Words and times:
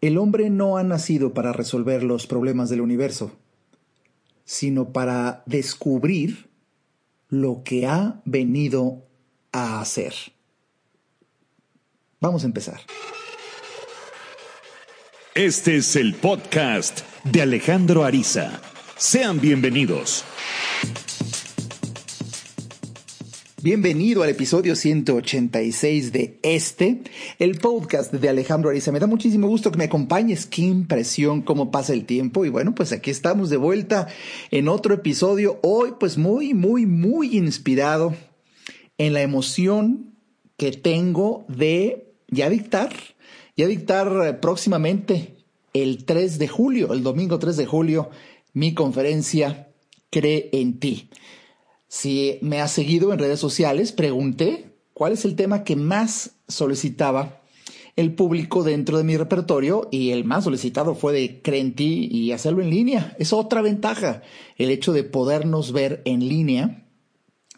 El 0.00 0.16
hombre 0.16 0.48
no 0.48 0.78
ha 0.78 0.82
nacido 0.82 1.34
para 1.34 1.52
resolver 1.52 2.02
los 2.02 2.26
problemas 2.26 2.70
del 2.70 2.80
universo, 2.80 3.32
sino 4.44 4.92
para 4.92 5.42
descubrir 5.44 6.48
lo 7.28 7.62
que 7.64 7.86
ha 7.86 8.22
venido 8.24 9.06
a 9.52 9.80
hacer. 9.80 10.14
Vamos 12.18 12.44
a 12.44 12.46
empezar. 12.46 12.80
Este 15.34 15.76
es 15.76 15.94
el 15.96 16.14
podcast 16.14 17.00
de 17.24 17.42
Alejandro 17.42 18.02
Ariza. 18.02 18.60
Sean 18.96 19.38
bienvenidos. 19.38 20.24
Bienvenido 23.62 24.22
al 24.22 24.30
episodio 24.30 24.74
186 24.74 26.12
de 26.12 26.38
este, 26.42 27.02
el 27.38 27.58
podcast 27.58 28.10
de 28.10 28.28
Alejandro 28.30 28.70
Ariza. 28.70 28.90
Me 28.90 29.00
da 29.00 29.06
muchísimo 29.06 29.48
gusto 29.48 29.70
que 29.70 29.76
me 29.76 29.84
acompañes. 29.84 30.46
Qué 30.46 30.62
impresión 30.62 31.42
cómo 31.42 31.70
pasa 31.70 31.92
el 31.92 32.06
tiempo. 32.06 32.46
Y 32.46 32.48
bueno, 32.48 32.74
pues 32.74 32.90
aquí 32.92 33.10
estamos 33.10 33.50
de 33.50 33.58
vuelta 33.58 34.08
en 34.50 34.68
otro 34.68 34.94
episodio. 34.94 35.58
Hoy 35.62 35.92
pues 36.00 36.16
muy, 36.16 36.54
muy, 36.54 36.86
muy 36.86 37.36
inspirado 37.36 38.14
en 38.96 39.12
la 39.12 39.20
emoción 39.20 40.14
que 40.56 40.72
tengo 40.72 41.44
de 41.48 42.14
ya 42.28 42.48
dictar, 42.48 42.94
ya 43.58 43.66
dictar 43.66 44.40
próximamente 44.40 45.36
el 45.74 46.06
3 46.06 46.38
de 46.38 46.48
julio, 46.48 46.94
el 46.94 47.02
domingo 47.02 47.38
3 47.38 47.58
de 47.58 47.66
julio, 47.66 48.08
mi 48.54 48.72
conferencia 48.72 49.66
Cree 50.10 50.48
en 50.52 50.80
ti. 50.80 51.10
Si 51.90 52.38
me 52.40 52.60
has 52.60 52.70
seguido 52.70 53.12
en 53.12 53.18
redes 53.18 53.40
sociales, 53.40 53.90
pregunté 53.90 54.76
cuál 54.94 55.12
es 55.12 55.24
el 55.24 55.34
tema 55.34 55.64
que 55.64 55.74
más 55.74 56.36
solicitaba 56.46 57.42
el 57.96 58.14
público 58.14 58.62
dentro 58.62 58.96
de 58.96 59.02
mi 59.02 59.16
repertorio 59.16 59.88
y 59.90 60.12
el 60.12 60.24
más 60.24 60.44
solicitado 60.44 60.94
fue 60.94 61.12
de 61.12 61.42
Crenti 61.42 62.06
y 62.08 62.30
hacerlo 62.30 62.62
en 62.62 62.70
línea. 62.70 63.16
Es 63.18 63.32
otra 63.32 63.60
ventaja, 63.60 64.22
el 64.56 64.70
hecho 64.70 64.92
de 64.92 65.02
podernos 65.02 65.72
ver 65.72 66.00
en 66.04 66.20
línea 66.28 66.86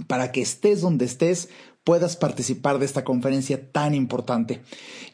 para 0.06 0.32
que 0.32 0.40
estés 0.40 0.80
donde 0.80 1.04
estés 1.04 1.50
puedas 1.84 2.16
participar 2.16 2.78
de 2.78 2.86
esta 2.86 3.04
conferencia 3.04 3.70
tan 3.70 3.94
importante. 3.94 4.62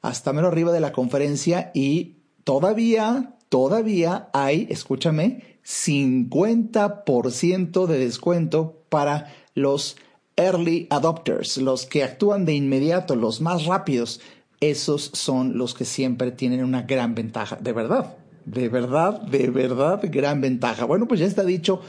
hasta 0.02 0.32
menos 0.32 0.52
arriba 0.52 0.70
de 0.72 0.80
la 0.80 0.92
conferencia 0.92 1.72
y 1.74 2.18
todavía, 2.44 3.34
todavía 3.48 4.28
hay, 4.32 4.68
escúchame, 4.70 5.58
50% 5.64 7.86
de 7.86 7.98
descuento 7.98 8.84
para 8.88 9.34
los 9.54 9.96
early 10.36 10.86
adopters, 10.90 11.56
los 11.56 11.86
que 11.86 12.04
actúan 12.04 12.44
de 12.44 12.54
inmediato, 12.54 13.16
los 13.16 13.40
más 13.40 13.66
rápidos, 13.66 14.20
esos 14.60 15.10
son 15.14 15.58
los 15.58 15.74
que 15.74 15.84
siempre 15.84 16.30
tienen 16.30 16.62
una 16.62 16.82
gran 16.82 17.14
ventaja, 17.14 17.56
de 17.56 17.72
verdad. 17.72 18.16
De 18.44 18.68
verdad, 18.68 19.22
de 19.22 19.50
verdad, 19.50 20.00
gran 20.04 20.40
ventaja. 20.40 20.84
Bueno, 20.84 21.08
pues 21.08 21.18
ya 21.18 21.26
está 21.26 21.42
dicho 21.42 21.80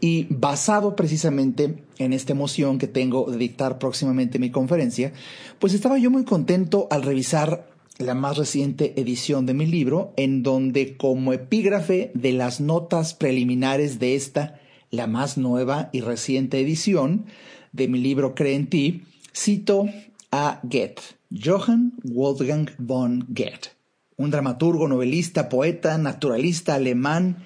y 0.00 0.26
basado 0.30 0.96
precisamente 0.96 1.82
en 1.98 2.12
esta 2.12 2.32
emoción 2.32 2.78
que 2.78 2.86
tengo 2.86 3.30
de 3.30 3.36
dictar 3.36 3.78
próximamente 3.78 4.38
mi 4.38 4.50
conferencia, 4.50 5.12
pues 5.58 5.74
estaba 5.74 5.98
yo 5.98 6.10
muy 6.10 6.24
contento 6.24 6.88
al 6.90 7.02
revisar 7.02 7.68
la 7.98 8.14
más 8.14 8.36
reciente 8.36 9.00
edición 9.00 9.46
de 9.46 9.54
mi 9.54 9.66
libro, 9.66 10.12
en 10.16 10.42
donde 10.42 10.96
como 10.96 11.32
epígrafe 11.32 12.10
de 12.14 12.32
las 12.32 12.60
notas 12.60 13.14
preliminares 13.14 13.98
de 13.98 14.16
esta, 14.16 14.60
la 14.90 15.06
más 15.06 15.38
nueva 15.38 15.90
y 15.92 16.00
reciente 16.00 16.60
edición 16.60 17.26
de 17.72 17.88
mi 17.88 17.98
libro 17.98 18.34
Cree 18.34 18.56
en 18.56 18.68
ti, 18.68 19.02
cito 19.32 19.86
a 20.32 20.60
Goethe, 20.64 21.02
Johann 21.30 21.94
Wolfgang 22.02 22.70
von 22.78 23.24
Goethe 23.28 23.74
un 24.16 24.30
dramaturgo, 24.30 24.88
novelista, 24.88 25.48
poeta, 25.48 25.98
naturalista 25.98 26.74
alemán, 26.74 27.44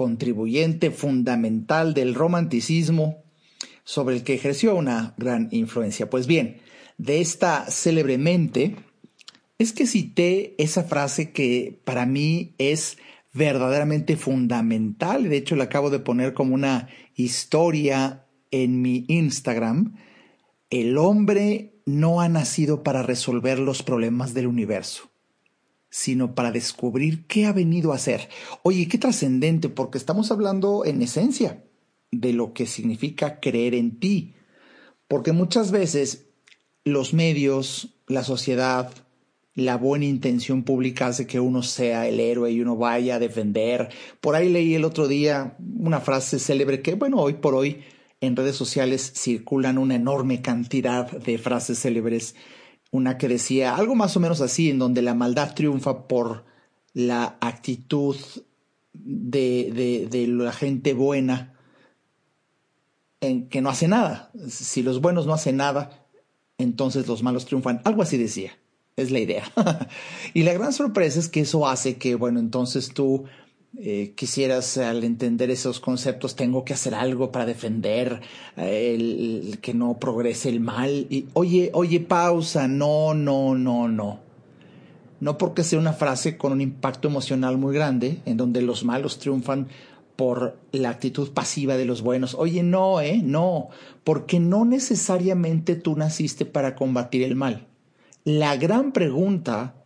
contribuyente 0.00 0.90
fundamental 0.90 1.92
del 1.92 2.14
romanticismo, 2.14 3.22
sobre 3.84 4.16
el 4.16 4.24
que 4.24 4.32
ejerció 4.32 4.74
una 4.74 5.12
gran 5.18 5.48
influencia. 5.50 6.08
Pues 6.08 6.26
bien, 6.26 6.56
de 6.96 7.20
esta 7.20 7.70
célebre 7.70 8.16
mente, 8.16 8.76
es 9.58 9.74
que 9.74 9.86
cité 9.86 10.54
esa 10.56 10.84
frase 10.84 11.32
que 11.32 11.82
para 11.84 12.06
mí 12.06 12.54
es 12.56 12.96
verdaderamente 13.34 14.16
fundamental, 14.16 15.28
de 15.28 15.36
hecho 15.36 15.54
la 15.54 15.64
acabo 15.64 15.90
de 15.90 15.98
poner 15.98 16.32
como 16.32 16.54
una 16.54 16.88
historia 17.14 18.24
en 18.50 18.80
mi 18.80 19.04
Instagram, 19.06 19.96
el 20.70 20.96
hombre 20.96 21.74
no 21.84 22.22
ha 22.22 22.30
nacido 22.30 22.82
para 22.82 23.02
resolver 23.02 23.58
los 23.58 23.82
problemas 23.82 24.32
del 24.32 24.46
universo 24.46 25.09
sino 25.90 26.34
para 26.34 26.52
descubrir 26.52 27.26
qué 27.26 27.46
ha 27.46 27.52
venido 27.52 27.92
a 27.92 27.96
hacer. 27.96 28.28
Oye, 28.62 28.88
qué 28.88 28.96
trascendente, 28.96 29.68
porque 29.68 29.98
estamos 29.98 30.30
hablando 30.30 30.84
en 30.84 31.02
esencia 31.02 31.64
de 32.12 32.32
lo 32.32 32.52
que 32.54 32.66
significa 32.66 33.40
creer 33.40 33.74
en 33.74 33.98
ti, 33.98 34.34
porque 35.08 35.32
muchas 35.32 35.70
veces 35.72 36.28
los 36.84 37.12
medios, 37.12 37.94
la 38.06 38.24
sociedad, 38.24 38.90
la 39.54 39.76
buena 39.76 40.04
intención 40.06 40.62
pública 40.62 41.08
hace 41.08 41.26
que 41.26 41.40
uno 41.40 41.62
sea 41.62 42.06
el 42.08 42.20
héroe 42.20 42.52
y 42.52 42.60
uno 42.60 42.76
vaya 42.76 43.16
a 43.16 43.18
defender. 43.18 43.88
Por 44.20 44.36
ahí 44.36 44.48
leí 44.48 44.74
el 44.74 44.84
otro 44.84 45.08
día 45.08 45.56
una 45.76 46.00
frase 46.00 46.38
célebre 46.38 46.82
que, 46.82 46.94
bueno, 46.94 47.18
hoy 47.18 47.34
por 47.34 47.54
hoy 47.54 47.82
en 48.20 48.36
redes 48.36 48.56
sociales 48.56 49.12
circulan 49.14 49.78
una 49.78 49.96
enorme 49.96 50.40
cantidad 50.40 51.10
de 51.10 51.38
frases 51.38 51.80
célebres 51.80 52.34
una 52.90 53.18
que 53.18 53.28
decía 53.28 53.76
algo 53.76 53.94
más 53.94 54.16
o 54.16 54.20
menos 54.20 54.40
así, 54.40 54.70
en 54.70 54.78
donde 54.78 55.02
la 55.02 55.14
maldad 55.14 55.54
triunfa 55.54 56.08
por 56.08 56.44
la 56.92 57.36
actitud 57.40 58.16
de, 58.92 60.08
de, 60.10 60.26
la 60.26 60.52
gente 60.52 60.94
buena 60.94 61.54
en 63.20 63.48
que 63.48 63.60
no 63.60 63.70
hace 63.70 63.88
nada. 63.88 64.30
Si 64.48 64.82
los 64.82 65.00
buenos 65.00 65.26
no 65.26 65.34
hacen 65.34 65.56
nada, 65.56 66.06
entonces 66.58 67.06
los 67.06 67.22
malos 67.22 67.46
triunfan. 67.46 67.80
Algo 67.84 68.02
así 68.02 68.16
decía. 68.16 68.52
Es 68.96 69.10
la 69.10 69.20
idea. 69.20 69.44
y 70.34 70.42
la 70.42 70.52
gran 70.52 70.72
sorpresa 70.72 71.20
es 71.20 71.28
que 71.28 71.40
eso 71.40 71.66
hace 71.66 71.96
que, 71.96 72.16
bueno, 72.16 72.40
entonces 72.40 72.90
tú 72.92 73.24
eh, 73.78 74.14
quisieras 74.16 74.78
al 74.78 75.04
entender 75.04 75.50
esos 75.50 75.78
conceptos 75.78 76.34
tengo 76.34 76.64
que 76.64 76.74
hacer 76.74 76.92
algo 76.92 77.30
para 77.30 77.46
defender 77.46 78.20
eh, 78.56 78.94
el, 78.96 79.58
que 79.60 79.74
no 79.74 79.98
progrese 79.98 80.48
el 80.48 80.60
mal. 80.60 81.06
Y 81.08 81.26
oye 81.34 81.70
oye 81.72 82.00
pausa. 82.00 82.66
No 82.66 83.14
no 83.14 83.54
no 83.54 83.88
no. 83.88 84.20
No 85.20 85.38
porque 85.38 85.62
sea 85.64 85.78
una 85.78 85.92
frase 85.92 86.36
con 86.36 86.52
un 86.52 86.60
impacto 86.60 87.08
emocional 87.08 87.58
muy 87.58 87.74
grande 87.74 88.20
en 88.24 88.36
donde 88.36 88.62
los 88.62 88.84
malos 88.84 89.18
triunfan 89.18 89.68
por 90.16 90.58
la 90.72 90.90
actitud 90.90 91.30
pasiva 91.32 91.76
de 91.76 91.84
los 91.84 92.02
buenos. 92.02 92.34
Oye 92.34 92.62
no 92.64 93.00
eh 93.00 93.20
no. 93.22 93.68
Porque 94.02 94.40
no 94.40 94.64
necesariamente 94.64 95.76
tú 95.76 95.94
naciste 95.94 96.44
para 96.44 96.74
combatir 96.74 97.22
el 97.22 97.36
mal. 97.36 97.68
La 98.24 98.56
gran 98.56 98.92
pregunta 98.92 99.79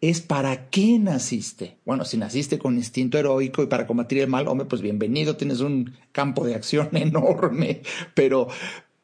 es 0.00 0.20
para 0.20 0.70
qué 0.70 0.98
naciste. 0.98 1.78
Bueno, 1.84 2.04
si 2.04 2.16
naciste 2.16 2.58
con 2.58 2.76
instinto 2.76 3.18
heroico 3.18 3.62
y 3.62 3.66
para 3.66 3.86
combatir 3.86 4.18
el 4.18 4.28
mal, 4.28 4.48
hombre, 4.48 4.66
pues 4.66 4.80
bienvenido, 4.80 5.36
tienes 5.36 5.60
un 5.60 5.94
campo 6.12 6.46
de 6.46 6.54
acción 6.54 6.88
enorme, 6.96 7.82
pero, 8.14 8.48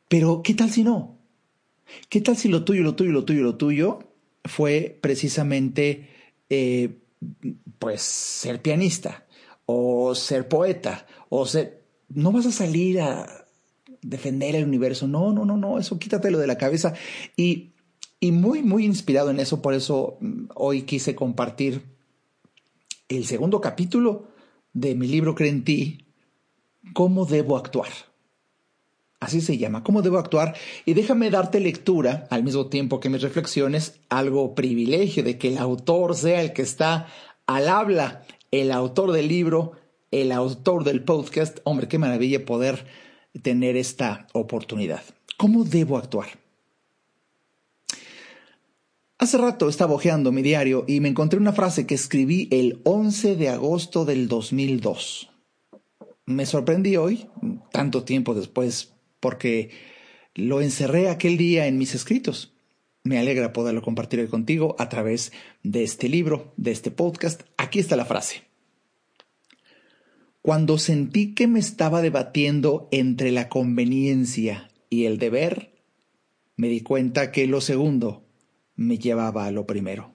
pero, 0.09 0.43
¿qué 0.43 0.55
tal 0.55 0.71
si 0.71 0.83
no? 0.85 1.19
¿Qué 2.09 2.21
tal 2.21 2.37
si 2.37 2.49
lo 2.49 2.65
tuyo, 2.65 2.83
lo 2.83 2.95
tuyo, 2.95 3.13
lo 3.13 3.25
tuyo, 3.25 3.43
lo 3.43 3.57
tuyo 3.57 3.99
fue 4.45 4.99
precisamente, 5.01 6.09
eh, 6.49 6.99
pues, 7.79 8.03
ser 8.03 8.63
pianista 8.63 9.27
o 9.67 10.15
ser 10.15 10.49
poeta 10.49 11.07
o 11.29 11.47
ser... 11.47 11.85
No 12.09 12.31
vas 12.33 12.47
a 12.47 12.53
salir 12.53 13.01
a 13.01 13.47
defender 14.01 14.55
el 14.55 14.65
universo, 14.65 15.09
no, 15.09 15.33
no, 15.33 15.45
no, 15.45 15.57
no, 15.57 15.79
eso 15.79 15.99
quítatelo 15.99 16.39
de 16.39 16.47
la 16.47 16.57
cabeza 16.57 16.95
y 17.37 17.73
y 18.21 18.33
muy, 18.33 18.63
muy 18.63 18.85
inspirado 18.85 19.31
en 19.31 19.41
eso, 19.41 19.63
por 19.63 19.75
eso 19.75 20.17
mm, 20.21 20.47
hoy 20.55 20.83
quise 20.83 21.15
compartir 21.15 21.83
el 23.09 23.25
segundo 23.25 23.61
capítulo 23.61 24.29
de 24.73 24.95
mi 24.95 25.07
libro 25.07 25.35
Cree 25.35 25.51
en 25.51 25.65
ti, 25.65 26.03
¿Cómo 26.93 27.27
debo 27.27 27.57
actuar? 27.57 27.89
Así 29.19 29.41
se 29.41 29.59
llama, 29.59 29.83
¿Cómo 29.83 30.03
debo 30.03 30.19
actuar? 30.19 30.55
Y 30.85 30.95
déjame 30.95 31.31
darte 31.31 31.59
lectura, 31.59 32.27
al 32.31 32.45
mismo 32.45 32.67
tiempo 32.67 33.01
que 33.01 33.09
mis 33.09 33.23
reflexiones, 33.23 33.99
algo 34.09 34.55
privilegio 34.55 35.25
de 35.25 35.37
que 35.37 35.49
el 35.49 35.59
autor 35.59 36.15
sea 36.15 36.43
el 36.43 36.53
que 36.53 36.63
está 36.63 37.09
al 37.47 37.69
habla, 37.69 38.25
el 38.51 38.71
autor 38.71 39.13
del 39.13 39.29
libro, 39.29 39.73
el 40.11 40.33
autor 40.33 40.85
del 40.85 41.03
podcast. 41.03 41.59
Hombre, 41.65 41.89
qué 41.89 41.99
maravilla 41.99 42.45
poder 42.45 42.87
tener 43.43 43.77
esta 43.77 44.29
oportunidad. 44.33 45.03
¿Cómo 45.37 45.65
debo 45.65 45.99
actuar? 45.99 46.46
Hace 49.19 49.39
rato 49.39 49.71
estaba 49.71 49.95
hojeando 49.95 50.31
mi 50.31 50.43
diario 50.43 50.85
y 50.87 51.01
me 51.01 51.09
encontré 51.09 51.41
una 51.41 51.55
frase 51.55 51.87
que 51.87 51.95
escribí 51.95 52.49
el 52.51 52.83
11 52.85 53.37
de 53.37 53.49
agosto 53.49 54.05
del 54.05 54.29
2002. 54.29 55.31
Me 56.27 56.45
sorprendí 56.45 56.99
hoy, 56.99 57.27
tanto 57.73 58.05
tiempo 58.05 58.35
después, 58.35 58.93
porque 59.19 59.71
lo 60.35 60.61
encerré 60.61 61.09
aquel 61.09 61.39
día 61.39 61.67
en 61.67 61.79
mis 61.79 61.95
escritos. 61.95 62.53
Me 63.05 63.19
alegra 63.19 63.55
poderlo 63.55 63.81
compartir 63.81 64.21
hoy 64.21 64.27
contigo 64.27 64.77
a 64.79 64.91
través 64.91 65.33
de 65.63 65.83
este 65.83 66.11
libro, 66.11 66.53
de 66.59 66.73
este 66.73 66.91
podcast. 66.91 67.43
Aquí 67.57 67.79
está 67.79 67.97
la 67.97 68.05
frase. 68.05 68.43
Cuando 70.43 70.77
sentí 70.77 71.33
que 71.33 71.47
me 71.47 71.59
estaba 71.59 72.03
debatiendo 72.03 72.87
entre 72.91 73.33
la 73.33 73.49
conveniencia 73.49 74.69
y 74.91 75.07
el 75.07 75.17
deber, 75.17 75.73
me 76.57 76.69
di 76.69 76.83
cuenta 76.83 77.33
que 77.33 77.47
lo 77.47 77.63
segundo 77.63 78.26
me 78.77 78.99
llevaba 78.99 79.47
a 79.47 79.51
lo 79.51 79.67
primero. 79.67 80.15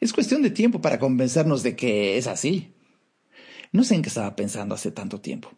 Es 0.00 0.12
cuestión 0.12 0.42
de 0.42 0.50
tiempo 0.50 0.80
para 0.80 0.98
convencernos 0.98 1.62
de 1.62 1.76
que 1.76 2.16
es 2.16 2.26
así. 2.26 2.72
No 3.72 3.84
sé 3.84 3.94
en 3.94 4.02
qué 4.02 4.08
estaba 4.08 4.34
pensando 4.34 4.74
hace 4.74 4.90
tanto 4.90 5.20
tiempo, 5.20 5.52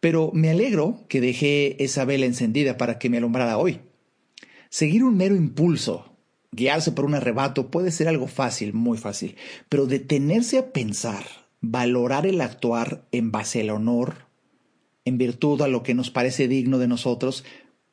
pero 0.00 0.30
me 0.32 0.50
alegro 0.50 1.04
que 1.08 1.20
dejé 1.20 1.82
esa 1.82 2.04
vela 2.04 2.24
encendida 2.24 2.78
para 2.78 2.98
que 2.98 3.10
me 3.10 3.18
alumbrara 3.18 3.58
hoy. 3.58 3.80
Seguir 4.70 5.04
un 5.04 5.16
mero 5.16 5.34
impulso, 5.34 6.16
guiarse 6.52 6.92
por 6.92 7.04
un 7.04 7.14
arrebato 7.14 7.70
puede 7.70 7.90
ser 7.90 8.08
algo 8.08 8.26
fácil, 8.26 8.72
muy 8.72 8.96
fácil, 8.96 9.36
pero 9.68 9.86
detenerse 9.86 10.58
a 10.58 10.72
pensar, 10.72 11.24
valorar 11.60 12.26
el 12.26 12.40
actuar 12.40 13.06
en 13.12 13.32
base 13.32 13.60
al 13.60 13.70
honor, 13.70 14.28
en 15.04 15.18
virtud 15.18 15.60
a 15.62 15.68
lo 15.68 15.82
que 15.82 15.94
nos 15.94 16.10
parece 16.10 16.48
digno 16.48 16.78
de 16.78 16.88
nosotros, 16.88 17.44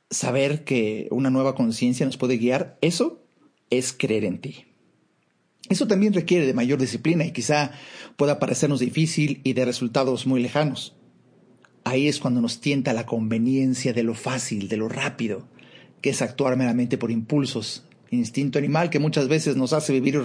saber 0.09 0.63
que 0.63 1.07
una 1.11 1.29
nueva 1.29 1.55
conciencia 1.55 2.05
nos 2.05 2.17
puede 2.17 2.37
guiar, 2.37 2.77
eso 2.81 3.23
es 3.69 3.93
creer 3.93 4.25
en 4.25 4.39
ti. 4.39 4.65
Eso 5.69 5.87
también 5.87 6.13
requiere 6.13 6.45
de 6.45 6.53
mayor 6.53 6.79
disciplina 6.79 7.25
y 7.25 7.31
quizá 7.31 7.71
pueda 8.17 8.37
parecernos 8.37 8.79
difícil 8.79 9.41
y 9.43 9.53
de 9.53 9.65
resultados 9.65 10.27
muy 10.27 10.41
lejanos. 10.41 10.95
Ahí 11.83 12.07
es 12.07 12.19
cuando 12.19 12.41
nos 12.41 12.61
tienta 12.61 12.93
la 12.93 13.05
conveniencia 13.05 13.93
de 13.93 14.03
lo 14.03 14.13
fácil, 14.13 14.67
de 14.67 14.77
lo 14.77 14.89
rápido, 14.89 15.47
que 16.01 16.11
es 16.11 16.21
actuar 16.21 16.55
meramente 16.55 16.97
por 16.97 17.11
impulsos, 17.11 17.85
instinto 18.11 18.59
animal 18.59 18.89
que 18.89 18.99
muchas 18.99 19.27
veces 19.27 19.55
nos 19.55 19.73
hace 19.73 19.93
vivir 19.93 20.21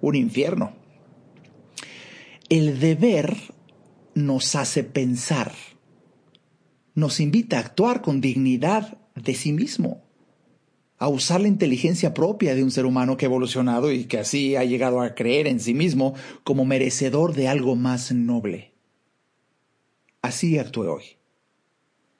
un 0.00 0.14
infierno. 0.14 0.74
El 2.48 2.80
deber 2.80 3.36
nos 4.14 4.54
hace 4.56 4.84
pensar, 4.84 5.52
nos 6.94 7.18
invita 7.18 7.56
a 7.56 7.60
actuar 7.60 8.02
con 8.02 8.20
dignidad 8.20 8.98
de 9.14 9.34
sí 9.34 9.52
mismo, 9.52 10.02
a 10.98 11.08
usar 11.08 11.40
la 11.40 11.48
inteligencia 11.48 12.14
propia 12.14 12.54
de 12.54 12.62
un 12.62 12.70
ser 12.70 12.86
humano 12.86 13.16
que 13.16 13.26
ha 13.26 13.28
evolucionado 13.28 13.90
y 13.90 14.04
que 14.04 14.18
así 14.18 14.54
ha 14.54 14.64
llegado 14.64 15.00
a 15.00 15.14
creer 15.14 15.48
en 15.48 15.58
sí 15.58 15.74
mismo 15.74 16.14
como 16.44 16.64
merecedor 16.64 17.34
de 17.34 17.48
algo 17.48 17.74
más 17.74 18.12
noble. 18.12 18.72
Así 20.22 20.58
actué 20.58 20.86
hoy. 20.86 21.02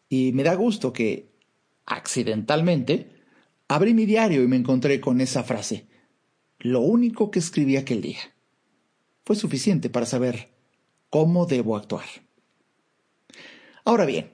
Y 0.09 0.33
me 0.33 0.43
da 0.43 0.55
gusto 0.55 0.93
que, 0.93 1.31
accidentalmente, 1.87 3.13
abrí 3.69 3.95
mi 3.95 4.05
diario 4.05 4.43
y 4.43 4.49
me 4.49 4.57
encontré 4.57 5.01
con 5.01 5.21
esa 5.21 5.45
frase. 5.45 5.87
Lo 6.59 6.81
único 6.81 7.31
que 7.31 7.39
escribí 7.39 7.77
aquel 7.77 8.03
día 8.03 8.21
fue 9.25 9.37
suficiente 9.37 9.91
para 9.91 10.07
saber 10.07 10.51
cómo 11.09 11.47
debo 11.47 11.77
actuar. 11.77 12.05
Ahora 13.85 14.07
bien, 14.07 14.33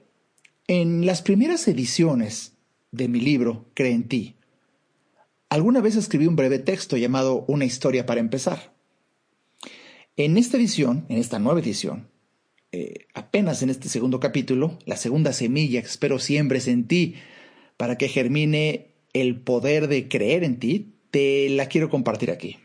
en 0.69 1.07
las 1.07 1.23
primeras 1.23 1.67
ediciones 1.67 2.53
de 2.91 3.07
mi 3.07 3.19
libro 3.19 3.65
Cree 3.73 3.91
en 3.91 4.07
ti, 4.07 4.35
alguna 5.49 5.81
vez 5.81 5.95
escribí 5.95 6.27
un 6.27 6.35
breve 6.35 6.59
texto 6.59 6.95
llamado 6.95 7.43
Una 7.47 7.65
historia 7.65 8.05
para 8.05 8.19
empezar. 8.19 8.71
En 10.15 10.37
esta 10.37 10.57
edición, 10.57 11.07
en 11.09 11.17
esta 11.17 11.39
nueva 11.39 11.59
edición, 11.59 12.07
eh, 12.71 13.07
apenas 13.15 13.63
en 13.63 13.71
este 13.71 13.89
segundo 13.89 14.19
capítulo, 14.19 14.77
la 14.85 14.95
segunda 14.95 15.33
semilla 15.33 15.81
que 15.81 15.87
espero 15.87 16.19
siembres 16.19 16.67
en 16.67 16.85
ti 16.85 17.15
para 17.75 17.97
que 17.97 18.07
germine 18.07 18.91
el 19.13 19.41
poder 19.41 19.87
de 19.87 20.07
creer 20.07 20.43
en 20.43 20.59
ti, 20.59 20.93
te 21.09 21.49
la 21.49 21.65
quiero 21.65 21.89
compartir 21.89 22.29
aquí. 22.29 22.57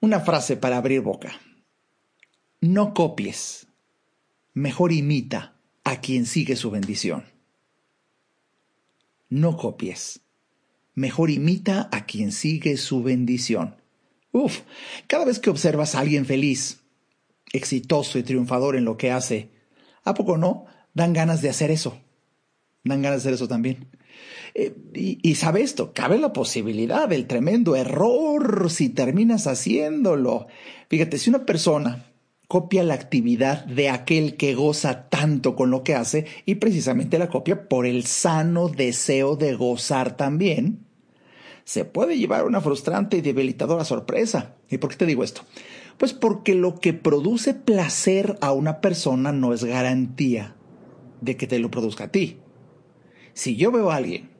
Una 0.00 0.20
frase 0.20 0.56
para 0.56 0.78
abrir 0.78 1.02
boca. 1.02 1.38
No 2.62 2.94
copies, 2.94 3.66
mejor 4.54 4.92
imita 4.92 5.57
a 5.88 6.00
quien 6.00 6.26
sigue 6.26 6.54
su 6.54 6.70
bendición. 6.70 7.24
No 9.30 9.56
copies. 9.56 10.20
Mejor 10.94 11.30
imita 11.30 11.88
a 11.92 12.04
quien 12.04 12.30
sigue 12.30 12.76
su 12.76 13.02
bendición. 13.02 13.76
Uf, 14.32 14.60
cada 15.06 15.24
vez 15.24 15.38
que 15.38 15.48
observas 15.48 15.94
a 15.94 16.00
alguien 16.00 16.26
feliz, 16.26 16.80
exitoso 17.52 18.18
y 18.18 18.22
triunfador 18.22 18.76
en 18.76 18.84
lo 18.84 18.98
que 18.98 19.10
hace, 19.10 19.50
¿a 20.04 20.12
poco 20.12 20.36
no? 20.36 20.66
Dan 20.92 21.14
ganas 21.14 21.40
de 21.40 21.48
hacer 21.48 21.70
eso. 21.70 21.98
Dan 22.84 23.00
ganas 23.00 23.22
de 23.22 23.28
hacer 23.28 23.34
eso 23.34 23.48
también. 23.48 23.88
Eh, 24.54 24.74
y, 24.94 25.18
y, 25.22 25.36
sabe 25.36 25.62
esto, 25.62 25.92
cabe 25.94 26.18
la 26.18 26.32
posibilidad 26.32 27.08
del 27.08 27.26
tremendo 27.26 27.76
error 27.76 28.70
si 28.70 28.90
terminas 28.90 29.46
haciéndolo. 29.46 30.48
Fíjate, 30.88 31.16
si 31.16 31.30
una 31.30 31.46
persona 31.46 32.07
copia 32.48 32.82
la 32.82 32.94
actividad 32.94 33.66
de 33.66 33.90
aquel 33.90 34.36
que 34.36 34.54
goza 34.54 35.08
tanto 35.10 35.54
con 35.54 35.70
lo 35.70 35.84
que 35.84 35.94
hace 35.94 36.26
y 36.46 36.56
precisamente 36.56 37.18
la 37.18 37.28
copia 37.28 37.68
por 37.68 37.84
el 37.84 38.06
sano 38.06 38.68
deseo 38.68 39.36
de 39.36 39.54
gozar 39.54 40.16
también, 40.16 40.86
se 41.64 41.84
puede 41.84 42.16
llevar 42.16 42.46
una 42.46 42.62
frustrante 42.62 43.18
y 43.18 43.20
debilitadora 43.20 43.84
sorpresa. 43.84 44.56
¿Y 44.70 44.78
por 44.78 44.88
qué 44.88 44.96
te 44.96 45.06
digo 45.06 45.22
esto? 45.22 45.42
Pues 45.98 46.14
porque 46.14 46.54
lo 46.54 46.80
que 46.80 46.94
produce 46.94 47.52
placer 47.52 48.38
a 48.40 48.52
una 48.52 48.80
persona 48.80 49.30
no 49.32 49.52
es 49.52 49.64
garantía 49.64 50.56
de 51.20 51.36
que 51.36 51.46
te 51.46 51.58
lo 51.58 51.70
produzca 51.70 52.04
a 52.04 52.12
ti. 52.12 52.38
Si 53.34 53.56
yo 53.56 53.70
veo 53.70 53.90
a 53.90 53.96
alguien 53.96 54.30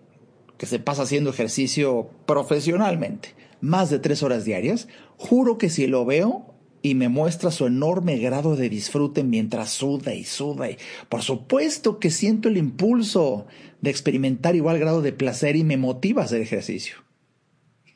que 0.57 0.65
se 0.65 0.79
pasa 0.79 1.03
haciendo 1.03 1.29
ejercicio 1.29 2.09
profesionalmente 2.25 3.35
más 3.61 3.91
de 3.91 3.99
tres 3.99 4.23
horas 4.23 4.47
diarias, 4.47 4.89
juro 5.19 5.59
que 5.59 5.69
si 5.69 5.87
lo 5.87 6.07
veo 6.07 6.55
y 6.83 6.95
me 6.95 7.09
muestra 7.09 7.51
su 7.51 7.67
enorme 7.67 8.19
grado 8.19 8.57
de 8.57 8.69
disfrute 8.69 9.25
mientras 9.25 9.71
suda 9.71 10.15
y 10.15 10.25
suda. 10.25 10.71
Y 10.71 10.77
por 11.09 11.23
supuesto 11.23 11.99
que 11.99 12.11
siento 12.11 12.49
el 12.49 12.57
impulso 12.57 13.47
de 13.81 13.91
experimentar 13.91 14.57
igual 14.57 14.79
grado 14.79 15.03
de 15.03 15.13
placer 15.13 15.57
y 15.57 15.65
me 15.65 15.77
motiva 15.77 16.23
a 16.23 16.25
hacer 16.27 16.41
ejercicio. 16.41 16.97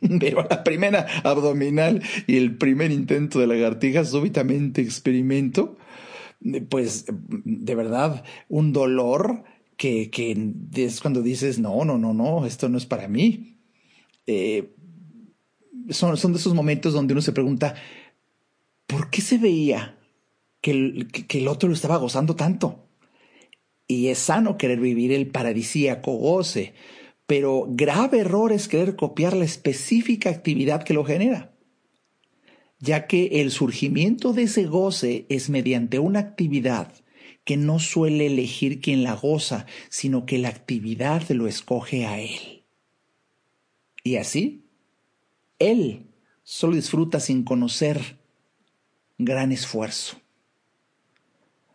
Pero 0.21 0.47
la 0.49 0.65
primera 0.65 1.07
abdominal 1.25 2.03
y 2.27 2.37
el 2.37 2.57
primer 2.57 2.91
intento 2.91 3.39
de 3.39 3.47
lagartija 3.47 4.05
súbitamente 4.05 4.83
experimento, 4.83 5.77
pues 6.69 7.07
de 7.09 7.75
verdad, 7.75 8.25
un 8.49 8.73
dolor 8.73 9.45
que, 9.77 10.11
que 10.11 10.53
es 10.75 11.01
cuando 11.01 11.23
dices, 11.23 11.59
no, 11.59 11.85
no, 11.85 11.99
no, 11.99 12.15
no, 12.15 12.47
esto 12.47 12.69
no 12.69 12.79
es 12.79 12.87
para 12.87 13.09
mí. 13.09 13.59
Eh, 14.27 14.75
son, 15.91 16.17
son 16.17 16.33
de 16.33 16.39
esos 16.39 16.55
momentos 16.55 16.93
donde 16.95 17.15
uno 17.15 17.23
se 17.23 17.33
pregunta, 17.33 17.75
¿por 17.75 18.12
qué 19.13 19.21
se 19.21 19.39
veía 19.39 19.97
que 20.61 20.73
el, 20.73 21.13
que 21.13 21.39
el 21.39 21.47
otro 21.47 21.69
lo 21.69 21.75
estaba 21.77 21.99
gozando 21.99 22.35
tanto? 22.35 22.89
Y 23.87 24.09
es 24.09 24.19
sano 24.19 24.59
querer 24.59 24.81
vivir 24.81 25.13
el 25.13 25.29
paradisíaco 25.29 26.15
goce, 26.15 26.75
pero 27.27 27.67
grave 27.69 28.19
error 28.19 28.53
es 28.53 28.67
querer 28.67 28.97
copiar 28.97 29.37
la 29.37 29.45
específica 29.45 30.31
actividad 30.31 30.83
que 30.83 30.95
lo 30.95 31.05
genera, 31.05 31.55
ya 32.81 33.07
que 33.07 33.41
el 33.41 33.53
surgimiento 33.53 34.33
de 34.33 34.45
ese 34.45 34.65
goce 34.65 35.27
es 35.29 35.49
mediante 35.49 36.01
una 36.01 36.19
actividad 36.19 36.93
que 37.45 37.57
no 37.57 37.79
suele 37.79 38.27
elegir 38.27 38.81
quien 38.81 39.03
la 39.03 39.15
goza, 39.15 39.67
sino 39.89 40.27
que 40.27 40.39
la 40.39 40.49
actividad 40.49 41.29
lo 41.31 41.47
escoge 41.47 42.07
a 42.07 42.21
él. 42.21 42.65
Y 44.05 44.17
así, 44.17 44.67
él 45.59 46.07
solo 46.43 46.77
disfruta 46.77 47.21
sin 47.21 47.45
conocer 47.45 48.22
gran 49.25 49.53
esfuerzo. 49.53 50.17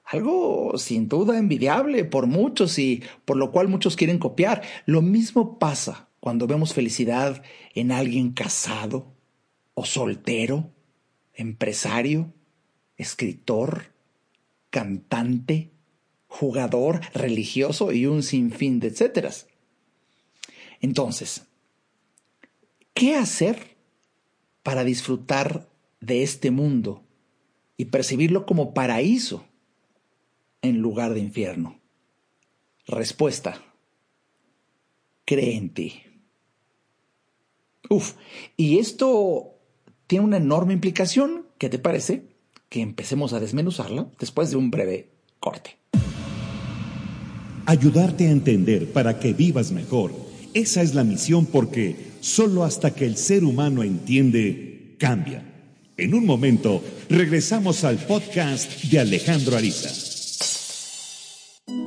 Algo 0.04 0.77
sin 0.77 1.10
duda 1.10 1.38
envidiable 1.38 2.06
por 2.06 2.27
muchos 2.27 2.80
y 2.80 3.04
por 3.25 3.36
lo 3.36 3.51
cual 3.51 3.68
muchos 3.68 3.98
quieren 3.98 4.20
copiar. 4.20 4.62
Lo 4.86 5.01
mismo 5.01 5.60
pasa 5.60 6.08
cuando 6.22 6.48
vemos 6.48 6.74
felicidad 6.74 7.44
en 7.75 7.92
alguien 7.92 8.32
casado 8.32 9.13
o 9.74 9.86
soltero, 9.86 10.72
empresario, 11.34 12.34
escritor, 12.96 13.94
cantante, 14.70 15.72
jugador, 16.27 17.01
religioso 17.13 17.92
y 17.92 18.06
un 18.06 18.24
sinfín 18.24 18.80
de 18.80 18.88
etcéteras. 18.88 19.48
Entonces, 20.80 21.48
¿qué 22.94 23.16
hacer 23.16 23.77
para 24.63 24.84
disfrutar 24.84 25.70
de 26.00 26.24
este 26.24 26.51
mundo 26.51 27.07
y 27.77 27.86
percibirlo 27.86 28.46
como 28.46 28.74
paraíso 28.74 29.46
en 30.62 30.79
lugar 30.79 31.13
de 31.13 31.19
infierno? 31.19 31.79
Respuesta. 32.88 33.62
Cree 35.25 35.55
en 35.55 35.69
ti. 35.69 36.01
Uf, 37.89 38.13
y 38.57 38.79
esto 38.79 39.55
tiene 40.07 40.25
una 40.25 40.38
enorme 40.38 40.74
implicación. 40.74 41.46
¿Qué 41.57 41.69
te 41.69 41.79
parece? 41.79 42.24
Que 42.69 42.81
empecemos 42.81 43.34
a 43.34 43.39
desmenuzarlo 43.39 44.12
después 44.19 44.51
de 44.51 44.57
un 44.57 44.72
breve 44.72 45.10
corte. 45.39 45.77
Ayudarte 47.65 48.27
a 48.27 48.31
entender 48.31 48.91
para 48.91 49.19
que 49.19 49.34
vivas 49.34 49.72
mejor. 49.72 50.13
Esa 50.53 50.81
es 50.81 50.96
la 50.96 51.03
misión 51.03 51.46
porque 51.46 51.96
solo 52.22 52.63
hasta 52.63 52.96
que 52.96 53.05
el 53.05 53.17
ser 53.17 53.43
humano 53.43 53.84
entiende, 53.84 54.96
cambia. 54.98 55.47
En 56.00 56.13
un 56.13 56.27
momento, 56.27 56.84
regresamos 57.10 57.84
al 57.84 57.98
podcast 57.98 58.84
de 58.84 59.00
Alejandro 59.00 59.58
Ariza. 59.58 59.89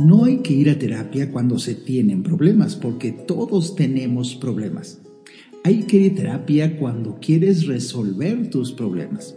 No 0.00 0.25
hay 0.25 0.38
que 0.38 0.52
ir 0.52 0.69
a 0.69 0.76
terapia 0.76 1.31
cuando 1.31 1.61
se 1.61 1.76
tienen 1.76 2.25
problemas, 2.25 2.75
porque 2.75 3.12
todos 3.12 3.76
tenemos 3.76 4.35
problemas. 4.35 5.00
Hay 5.62 5.85
que 5.85 5.99
ir 5.99 6.11
a 6.11 6.14
terapia 6.17 6.76
cuando 6.76 7.21
quieres 7.21 7.69
resolver 7.69 8.50
tus 8.50 8.73
problemas. 8.73 9.37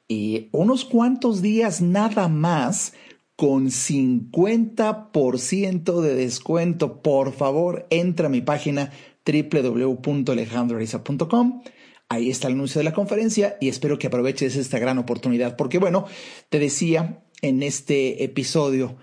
y 0.07 0.47
unos 0.51 0.85
cuantos 0.85 1.41
días 1.41 1.81
nada 1.81 2.27
más 2.27 2.93
con 3.35 3.71
50% 3.71 6.01
de 6.01 6.13
descuento. 6.13 7.01
Por 7.01 7.33
favor, 7.33 7.87
entra 7.89 8.27
a 8.27 8.29
mi 8.29 8.41
página 8.41 8.91
www.alejandroariza.com. 9.25 11.63
Ahí 12.09 12.29
está 12.31 12.47
el 12.47 12.55
anuncio 12.55 12.79
de 12.79 12.85
la 12.85 12.93
conferencia 12.93 13.57
y 13.61 13.69
espero 13.69 13.99
que 13.99 14.07
aproveches 14.07 14.55
esta 14.55 14.79
gran 14.79 14.97
oportunidad 14.97 15.55
porque 15.55 15.77
bueno, 15.77 16.05
te 16.49 16.57
decía 16.57 17.23
en 17.41 17.61
este 17.61 18.23
episodio 18.23 18.97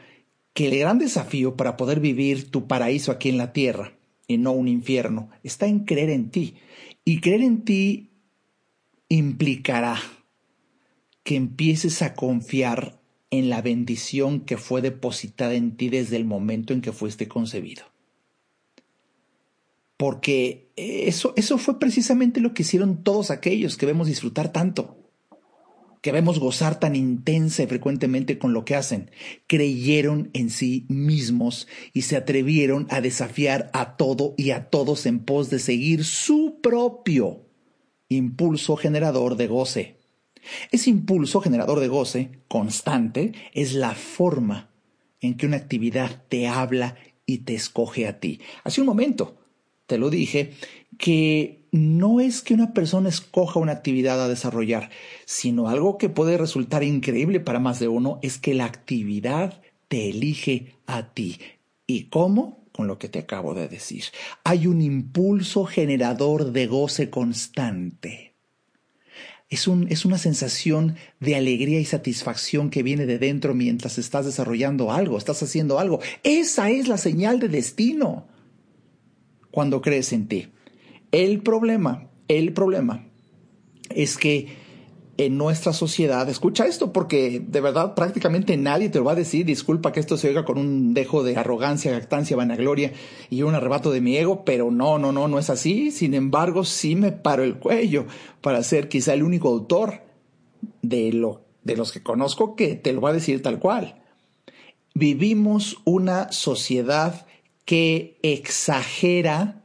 que 0.53 0.67
el 0.67 0.79
gran 0.79 0.99
desafío 0.99 1.57
para 1.57 1.77
poder 1.77 2.01
vivir 2.01 2.51
tu 2.51 2.67
paraíso 2.67 3.13
aquí 3.13 3.29
en 3.29 3.39
la 3.39 3.53
tierra 3.53 3.93
y 4.27 4.39
no 4.39 4.53
un 4.53 4.69
infierno 4.69 5.31
está 5.45 5.67
en 5.67 5.81
creer 5.85 6.11
en 6.11 6.31
ti. 6.31 6.57
Y 7.05 7.21
creer 7.21 7.43
en 7.43 7.65
ti 7.65 8.11
implicará 9.09 9.97
que 11.23 11.37
empieces 11.37 12.03
a 12.03 12.15
confiar 12.15 13.01
en 13.31 13.51
la 13.51 13.63
bendición 13.63 14.41
que 14.41 14.57
fue 14.57 14.83
depositada 14.83 15.55
en 15.55 15.77
ti 15.77 15.89
desde 15.89 16.17
el 16.17 16.25
momento 16.25 16.73
en 16.73 16.81
que 16.81 16.93
fuiste 16.93 17.29
concebido. 17.29 17.85
Porque 19.97 20.71
eso, 20.77 21.33
eso 21.37 21.59
fue 21.59 21.79
precisamente 21.79 22.41
lo 22.41 22.53
que 22.53 22.63
hicieron 22.63 23.03
todos 23.03 23.31
aquellos 23.31 23.77
que 23.77 23.87
vemos 23.87 24.09
disfrutar 24.09 24.53
tanto, 24.53 24.99
que 26.03 26.13
vemos 26.13 26.39
gozar 26.39 26.79
tan 26.79 26.95
intensa 26.95 27.63
y 27.63 27.67
frecuentemente 27.67 28.39
con 28.39 28.53
lo 28.53 28.65
que 28.65 28.75
hacen. 28.75 29.11
Creyeron 29.47 30.31
en 30.35 30.51
sí 30.51 30.85
mismos 30.89 31.67
y 31.93 32.03
se 32.03 32.17
atrevieron 32.17 32.87
a 32.91 33.01
desafiar 33.01 33.71
a 33.73 33.97
todo 33.97 34.35
y 34.37 34.51
a 34.51 34.69
todos 34.69 35.07
en 35.07 35.21
pos 35.21 35.51
de 35.51 35.59
seguir 35.59 36.05
su 36.05 36.61
propio 36.63 37.47
impulso 38.09 38.77
generador 38.77 39.37
de 39.37 39.47
goce. 39.47 39.97
Ese 40.71 40.91
impulso 40.91 41.41
generador 41.41 41.81
de 41.81 41.89
goce 41.89 42.31
constante 42.49 43.33
es 43.53 43.73
la 43.73 43.95
forma 43.95 44.71
en 45.21 45.37
que 45.37 45.47
una 45.47 45.57
actividad 45.57 46.23
te 46.29 46.47
habla 46.47 46.97
y 47.25 47.39
te 47.39 47.55
escoge 47.55 48.07
a 48.07 48.21
ti. 48.21 48.41
Hace 48.63 48.81
un 48.81 48.87
momento 48.87 49.39
te 49.87 49.99
lo 49.99 50.11
dije 50.11 50.53
que 50.99 51.67
no 51.73 52.21
es 52.21 52.43
que 52.43 52.55
una 52.55 52.73
persona 52.73 53.09
escoja 53.09 53.61
una 53.61 53.73
actividad 53.73 54.23
a 54.23 54.29
desarrollar, 54.29 54.91
sino 55.25 55.69
algo 55.69 55.99
que 55.99 56.09
puede 56.09 56.39
resultar 56.39 56.83
increíble 56.83 57.41
para 57.41 57.59
más 57.59 57.79
de 57.79 57.89
uno 57.89 58.19
es 58.23 58.39
que 58.39 58.55
la 58.55 58.65
actividad 58.65 59.61
te 59.89 60.11
elige 60.11 60.75
a 60.87 61.13
ti. 61.13 61.39
¿Y 61.87 62.05
cómo? 62.05 62.65
Con 62.73 62.87
lo 62.87 62.99
que 62.99 63.09
te 63.09 63.21
acabo 63.21 63.55
de 63.55 63.69
decir. 63.69 64.05
Hay 64.45 64.67
un 64.67 64.83
impulso 64.83 65.65
generador 65.65 66.53
de 66.53 66.67
goce 66.67 67.11
constante 67.11 68.37
es, 69.49 69.69
un, 69.69 69.87
es 69.91 70.05
una 70.05 70.19
sensación 70.19 70.97
de 71.21 71.37
alegría 71.37 71.79
y 71.79 71.85
satisfacción 71.85 72.71
que 72.71 72.83
viene 72.83 73.07
de 73.07 73.19
dentro 73.19 73.55
mientras 73.55 73.99
estás 73.99 74.27
desarrollando 74.27 74.93
algo, 74.93 75.19
estás 75.19 75.43
haciendo 75.43 75.79
algo. 75.79 76.01
Esa 76.25 76.71
es 76.71 76.89
la 76.89 76.99
señal 76.99 77.39
de 77.39 77.49
destino 77.49 78.27
cuando 79.57 79.81
crees 79.81 80.13
en 80.13 80.29
ti. 80.29 80.49
El 81.13 81.41
problema, 81.41 82.11
el 82.29 82.53
problema 82.53 83.07
es 83.89 84.19
que 84.19 84.49
en 85.17 85.39
nuestra 85.39 85.73
sociedad, 85.73 86.29
escucha 86.29 86.67
esto 86.67 86.93
porque 86.93 87.41
de 87.41 87.63
verdad 87.63 87.95
prácticamente 87.95 88.59
nadie 88.59 88.91
te 88.91 88.99
lo 88.99 89.07
va 89.07 89.13
a 89.13 89.15
decir, 89.15 89.47
disculpa 89.47 89.93
que 89.93 90.01
esto 90.01 90.19
se 90.19 90.29
oiga 90.29 90.45
con 90.45 90.59
un 90.59 90.93
dejo 90.93 91.23
de 91.25 91.39
arrogancia, 91.39 91.93
jactancia, 91.93 92.37
vanagloria 92.37 92.93
y 93.31 93.45
un 93.45 93.55
arrebato 93.55 93.93
de 93.93 94.03
mi 94.03 94.19
ego, 94.19 94.45
pero 94.45 94.71
no, 94.71 94.99
no, 94.99 95.11
no, 95.11 95.27
no 95.27 95.39
es 95.39 95.49
así. 95.49 95.91
Sin 95.91 96.13
embargo, 96.13 96.63
sí 96.63 96.95
me 96.95 97.13
paro 97.13 97.43
el 97.43 97.57
cuello 97.57 98.05
para 98.43 98.63
ser 98.63 98.91
quizá 98.91 99.15
el 99.15 99.23
único 99.23 99.49
autor 99.49 100.03
de, 100.83 101.15
lo, 101.15 101.47
de 101.65 101.79
los 101.79 101.93
que 101.93 102.03
conozco 102.03 102.57
que 102.57 102.75
te 102.75 102.93
lo 102.93 103.01
va 103.01 103.09
a 103.09 103.15
decir 103.15 103.41
tal 103.41 103.59
cual. 103.59 104.03
Vivimos 104.93 105.79
una 105.87 106.31
sociedad 106.31 107.27
que 107.67 108.19
exagera 108.23 109.63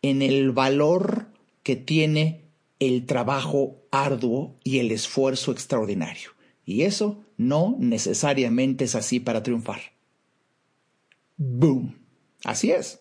en 0.00 0.22
el 0.22 0.52
valor 0.52 1.26
que 1.62 1.76
tiene 1.76 2.46
el 2.78 3.04
trabajo 3.04 3.82
arduo 3.90 4.58
y 4.64 4.78
el 4.78 4.90
esfuerzo 4.90 5.52
extraordinario. 5.52 6.30
Y 6.64 6.82
eso 6.82 7.24
no 7.36 7.76
necesariamente 7.78 8.84
es 8.84 8.94
así 8.94 9.20
para 9.20 9.42
triunfar. 9.42 9.80
Boom. 11.36 11.98
Así 12.44 12.70
es. 12.70 13.00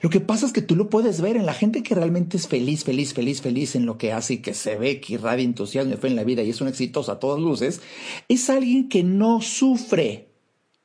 Lo 0.00 0.08
que 0.08 0.20
pasa 0.20 0.46
es 0.46 0.52
que 0.52 0.62
tú 0.62 0.76
lo 0.76 0.88
puedes 0.88 1.20
ver 1.20 1.36
en 1.36 1.46
la 1.46 1.52
gente 1.52 1.82
que 1.82 1.94
realmente 1.94 2.36
es 2.36 2.48
feliz, 2.48 2.84
feliz, 2.84 3.12
feliz, 3.12 3.42
feliz 3.42 3.76
en 3.76 3.86
lo 3.86 3.98
que 3.98 4.12
hace 4.12 4.34
y 4.34 4.38
que 4.38 4.54
se 4.54 4.76
ve 4.76 5.00
que 5.00 5.14
irradia 5.14 5.44
entusiasmo 5.44 5.94
y 5.94 5.96
fe 5.96 6.08
en 6.08 6.16
la 6.16 6.24
vida 6.24 6.42
y 6.42 6.50
es 6.50 6.60
un 6.60 6.68
exitoso 6.68 7.12
a 7.12 7.18
todas 7.18 7.40
luces, 7.40 7.80
es 8.28 8.48
alguien 8.48 8.88
que 8.88 9.02
no 9.02 9.42
sufre 9.42 10.33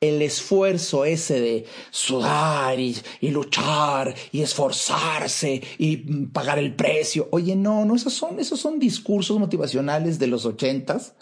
el 0.00 0.22
esfuerzo 0.22 1.04
ese 1.04 1.40
de 1.40 1.66
sudar 1.90 2.80
y, 2.80 2.96
luchar 3.22 4.14
y 4.32 4.40
esforzarse 4.40 5.62
y 5.78 5.96
pagar 6.26 6.58
el 6.58 6.74
precio. 6.74 7.28
Oye, 7.32 7.54
no, 7.54 7.84
no, 7.84 7.94
esos 7.94 8.14
son, 8.14 8.40
esos 8.40 8.60
son 8.60 8.78
discursos 8.78 9.38
motivacionales 9.38 10.18
de 10.18 10.26
los 10.26 10.46
ochentas 10.46 11.14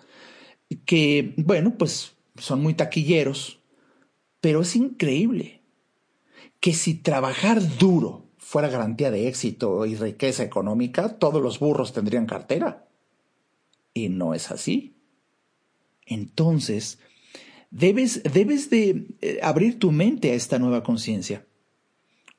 que, 0.84 1.34
bueno, 1.36 1.74
pues 1.76 2.12
son 2.36 2.62
muy 2.62 2.74
taquilleros, 2.74 3.58
pero 4.40 4.60
es 4.62 4.76
increíble 4.76 5.62
que 6.60 6.72
si 6.72 6.94
trabajar 6.94 7.78
duro 7.78 8.26
fuera 8.36 8.68
garantía 8.68 9.10
de 9.10 9.28
éxito 9.28 9.86
y 9.86 9.96
riqueza 9.96 10.42
económica, 10.42 11.18
todos 11.18 11.42
los 11.42 11.58
burros 11.58 11.92
tendrían 11.92 12.26
cartera. 12.26 12.86
Y 13.92 14.08
no 14.08 14.34
es 14.34 14.50
así. 14.50 14.94
Entonces, 16.06 16.98
debes, 17.70 18.22
debes 18.22 18.70
de 18.70 19.16
eh, 19.20 19.40
abrir 19.42 19.78
tu 19.78 19.92
mente 19.92 20.30
a 20.30 20.34
esta 20.34 20.58
nueva 20.58 20.82
conciencia. 20.82 21.46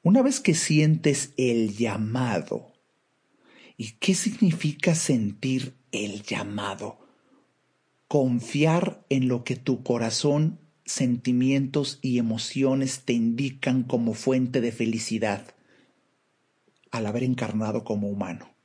Una 0.02 0.22
vez 0.22 0.40
que 0.40 0.56
sientes 0.56 1.34
el 1.38 1.76
llamado, 1.76 2.74
¿y 3.78 3.92
qué 4.00 4.16
significa 4.16 4.96
sentir 4.96 5.76
el 5.92 6.24
llamado? 6.24 7.00
Confiar 8.08 9.06
en 9.10 9.28
lo 9.28 9.44
que 9.44 9.56
tu 9.56 9.84
corazón, 9.84 10.60
sentimientos 10.86 12.00
y 12.02 12.18
emociones 12.18 13.04
te 13.06 13.14
indican 13.14 13.84
como 13.84 14.14
fuente 14.14 14.62
de 14.62 14.72
felicidad 14.72 15.54
al 16.92 17.06
haber 17.06 17.24
encarnado 17.24 17.84
como 17.84 18.10
humano. 18.10 18.59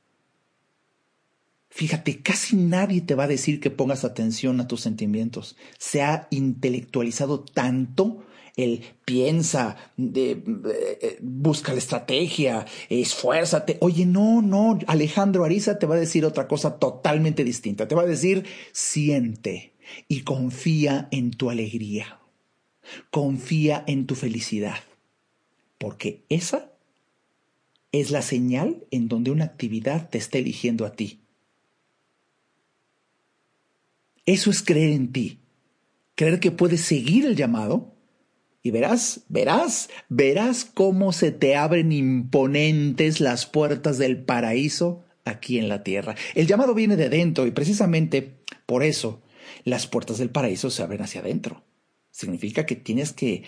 Fíjate, 1.75 2.21
casi 2.21 2.55
nadie 2.55 3.01
te 3.01 3.15
va 3.15 3.25
a 3.25 3.27
decir 3.27 3.59
que 3.59 3.69
pongas 3.69 4.05
atención 4.05 4.61
a 4.61 4.67
tus 4.69 4.79
sentimientos. 4.79 5.57
Se 5.77 6.01
ha 6.01 6.25
intelectualizado 6.31 7.41
tanto 7.41 8.23
el 8.55 8.81
piensa, 9.03 9.75
de, 9.97 10.41
eh, 11.01 11.17
busca 11.21 11.73
la 11.73 11.79
estrategia, 11.79 12.65
esfuérzate. 12.87 13.77
Oye, 13.81 14.05
no, 14.05 14.41
no, 14.41 14.79
Alejandro 14.87 15.43
Ariza 15.43 15.77
te 15.77 15.85
va 15.85 15.95
a 15.95 15.99
decir 15.99 16.23
otra 16.23 16.47
cosa 16.47 16.79
totalmente 16.79 17.43
distinta. 17.43 17.89
Te 17.89 17.95
va 17.95 18.03
a 18.03 18.07
decir, 18.07 18.45
siente 18.71 19.73
y 20.07 20.21
confía 20.21 21.09
en 21.11 21.31
tu 21.31 21.49
alegría. 21.49 22.21
Confía 23.11 23.83
en 23.85 24.05
tu 24.05 24.15
felicidad. 24.15 24.77
Porque 25.77 26.23
esa 26.29 26.71
es 27.91 28.11
la 28.11 28.21
señal 28.21 28.85
en 28.91 29.09
donde 29.09 29.31
una 29.31 29.43
actividad 29.43 30.09
te 30.09 30.19
está 30.19 30.37
eligiendo 30.37 30.85
a 30.85 30.93
ti. 30.93 31.24
Eso 34.25 34.49
es 34.49 34.63
creer 34.63 34.91
en 34.91 35.11
ti, 35.11 35.39
creer 36.15 36.39
que 36.39 36.51
puedes 36.51 36.81
seguir 36.81 37.25
el 37.25 37.35
llamado 37.35 37.95
y 38.63 38.71
verás, 38.71 39.21
verás, 39.29 39.89
verás 40.09 40.65
cómo 40.65 41.13
se 41.13 41.31
te 41.31 41.55
abren 41.55 41.91
imponentes 41.91 43.19
las 43.19 43.45
puertas 43.45 43.99
del 43.99 44.23
paraíso 44.23 45.03
aquí 45.23 45.59
en 45.59 45.69
la 45.69 45.83
tierra. 45.83 46.15
El 46.33 46.47
llamado 46.47 46.73
viene 46.73 46.95
de 46.95 47.09
dentro 47.09 47.45
y 47.45 47.51
precisamente 47.51 48.39
por 48.65 48.83
eso 48.83 49.21
las 49.63 49.85
puertas 49.85 50.17
del 50.17 50.31
paraíso 50.31 50.71
se 50.71 50.81
abren 50.81 51.03
hacia 51.03 51.21
adentro. 51.21 51.63
Significa 52.09 52.65
que 52.65 52.75
tienes 52.75 53.13
que 53.13 53.43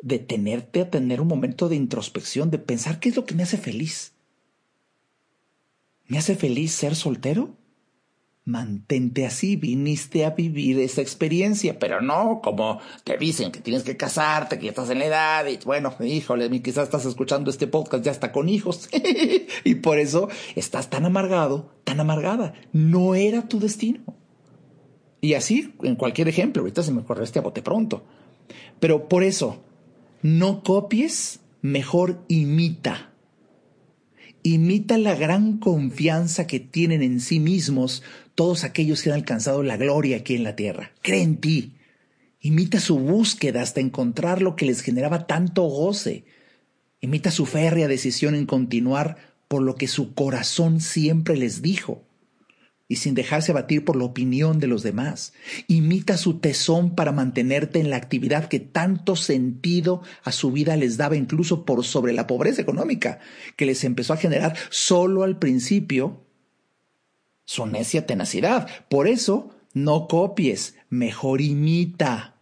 detenerte 0.00 0.80
a 0.80 0.90
tener 0.90 1.20
un 1.20 1.28
momento 1.28 1.68
de 1.68 1.76
introspección, 1.76 2.50
de 2.50 2.58
pensar 2.58 2.98
qué 2.98 3.10
es 3.10 3.16
lo 3.16 3.26
que 3.26 3.34
me 3.34 3.42
hace 3.42 3.58
feliz. 3.58 4.12
¿Me 6.06 6.16
hace 6.16 6.34
feliz 6.34 6.72
ser 6.72 6.96
soltero? 6.96 7.56
Mantente 8.44 9.24
así, 9.24 9.54
viniste 9.54 10.24
a 10.24 10.30
vivir 10.30 10.80
esa 10.80 11.00
experiencia, 11.00 11.78
pero 11.78 12.00
no 12.00 12.40
como 12.42 12.80
te 13.04 13.16
dicen 13.16 13.52
que 13.52 13.60
tienes 13.60 13.84
que 13.84 13.96
casarte, 13.96 14.58
que 14.58 14.64
ya 14.64 14.70
estás 14.70 14.90
en 14.90 14.98
la 14.98 15.04
edad, 15.04 15.46
y 15.46 15.58
bueno, 15.64 15.94
híjole, 16.00 16.50
quizás 16.60 16.84
estás 16.84 17.04
escuchando 17.04 17.50
este 17.50 17.68
podcast 17.68 18.04
ya 18.04 18.10
está 18.10 18.32
con 18.32 18.48
hijos, 18.48 18.88
y 19.64 19.76
por 19.76 20.00
eso 20.00 20.28
estás 20.56 20.90
tan 20.90 21.04
amargado, 21.04 21.70
tan 21.84 22.00
amargada. 22.00 22.54
No 22.72 23.14
era 23.14 23.46
tu 23.46 23.60
destino. 23.60 24.00
Y 25.20 25.34
así, 25.34 25.72
en 25.84 25.94
cualquier 25.94 26.26
ejemplo, 26.26 26.62
ahorita 26.62 26.82
se 26.82 26.90
me 26.90 27.02
ocurre 27.02 27.22
este 27.22 27.38
a 27.38 27.42
bote 27.42 27.62
pronto. 27.62 28.02
Pero 28.80 29.08
por 29.08 29.22
eso, 29.22 29.62
no 30.20 30.64
copies, 30.64 31.38
mejor 31.60 32.24
imita 32.26 33.11
imita 34.42 34.98
la 34.98 35.14
gran 35.14 35.58
confianza 35.58 36.46
que 36.46 36.60
tienen 36.60 37.02
en 37.02 37.20
sí 37.20 37.40
mismos 37.40 38.02
todos 38.34 38.64
aquellos 38.64 39.02
que 39.02 39.10
han 39.10 39.16
alcanzado 39.16 39.62
la 39.62 39.76
gloria 39.76 40.18
aquí 40.18 40.34
en 40.34 40.44
la 40.44 40.56
tierra. 40.56 40.92
Cree 41.02 41.22
en 41.22 41.36
ti. 41.36 41.74
Imita 42.40 42.80
su 42.80 42.98
búsqueda 42.98 43.62
hasta 43.62 43.80
encontrar 43.80 44.42
lo 44.42 44.56
que 44.56 44.66
les 44.66 44.80
generaba 44.80 45.26
tanto 45.26 45.62
goce. 45.62 46.24
Imita 47.00 47.30
su 47.30 47.46
férrea 47.46 47.88
decisión 47.88 48.34
en 48.34 48.46
continuar 48.46 49.16
por 49.48 49.62
lo 49.62 49.76
que 49.76 49.86
su 49.86 50.14
corazón 50.14 50.80
siempre 50.80 51.36
les 51.36 51.62
dijo 51.62 52.02
y 52.88 52.96
sin 52.96 53.14
dejarse 53.14 53.52
abatir 53.52 53.84
por 53.84 53.96
la 53.96 54.04
opinión 54.04 54.58
de 54.58 54.66
los 54.66 54.82
demás. 54.82 55.32
Imita 55.66 56.16
su 56.16 56.38
tesón 56.40 56.94
para 56.94 57.12
mantenerte 57.12 57.80
en 57.80 57.90
la 57.90 57.96
actividad 57.96 58.48
que 58.48 58.60
tanto 58.60 59.16
sentido 59.16 60.02
a 60.24 60.32
su 60.32 60.52
vida 60.52 60.76
les 60.76 60.96
daba 60.96 61.16
incluso 61.16 61.64
por 61.64 61.84
sobre 61.84 62.12
la 62.12 62.26
pobreza 62.26 62.62
económica 62.62 63.20
que 63.56 63.66
les 63.66 63.84
empezó 63.84 64.12
a 64.12 64.18
generar 64.18 64.56
solo 64.70 65.22
al 65.22 65.38
principio 65.38 66.24
su 67.44 67.66
necia 67.66 68.06
tenacidad. 68.06 68.68
Por 68.88 69.08
eso, 69.08 69.50
no 69.74 70.06
copies, 70.08 70.76
mejor 70.90 71.40
imita. 71.40 72.36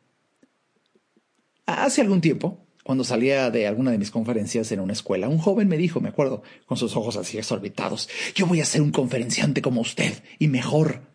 Hace 1.67 2.01
algún 2.01 2.21
tiempo, 2.21 2.67
cuando 2.85 3.05
salía 3.05 3.51
de 3.51 3.67
alguna 3.67 3.91
de 3.91 3.99
mis 3.99 4.11
conferencias 4.11 4.73
en 4.73 4.81
una 4.81 4.95
escuela, 4.95 5.29
un 5.29 5.39
joven 5.39 5.69
me 5.69 5.77
dijo, 5.77 6.01
me 6.01 6.09
acuerdo, 6.09 6.43
con 6.67 6.79
sus 6.79 6.97
ojos 6.97 7.17
así 7.17 7.37
exorbitados, 7.37 8.09
yo 8.35 8.47
voy 8.47 8.61
a 8.61 8.65
ser 8.65 8.83
un 8.83 8.91
conferenciante 8.91 9.63
como 9.63 9.81
usted, 9.81 10.23
y 10.39 10.49
mejor. 10.49 11.11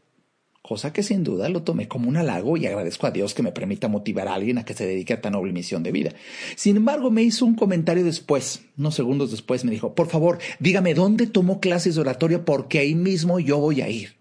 Cosa 0.62 0.92
que 0.92 1.04
sin 1.04 1.24
duda 1.24 1.48
lo 1.48 1.62
tomé 1.62 1.88
como 1.88 2.10
un 2.10 2.18
halago 2.18 2.58
y 2.58 2.66
agradezco 2.66 3.06
a 3.06 3.12
Dios 3.12 3.36
que 3.36 3.44
me 3.44 3.52
permita 3.52 3.88
motivar 3.88 4.28
a 4.28 4.34
alguien 4.34 4.58
a 4.58 4.66
que 4.66 4.74
se 4.74 4.88
dedique 4.88 5.14
a 5.14 5.22
tan 5.22 5.34
noble 5.34 5.54
misión 5.54 5.84
de 5.84 5.92
vida. 5.92 6.14
Sin 6.56 6.78
embargo, 6.78 7.12
me 7.12 7.22
hizo 7.22 7.46
un 7.46 7.54
comentario 7.54 8.04
después, 8.04 8.62
unos 8.76 8.96
segundos 8.96 9.30
después, 9.30 9.64
me 9.64 9.70
dijo, 9.70 9.94
por 9.94 10.08
favor, 10.08 10.40
dígame 10.60 10.96
dónde 10.96 11.28
tomó 11.28 11.60
clases 11.60 11.94
de 11.94 12.02
oratoria 12.02 12.46
porque 12.46 12.80
ahí 12.80 12.96
mismo 12.96 13.40
yo 13.40 13.60
voy 13.60 13.82
a 13.82 13.90
ir. 13.90 14.16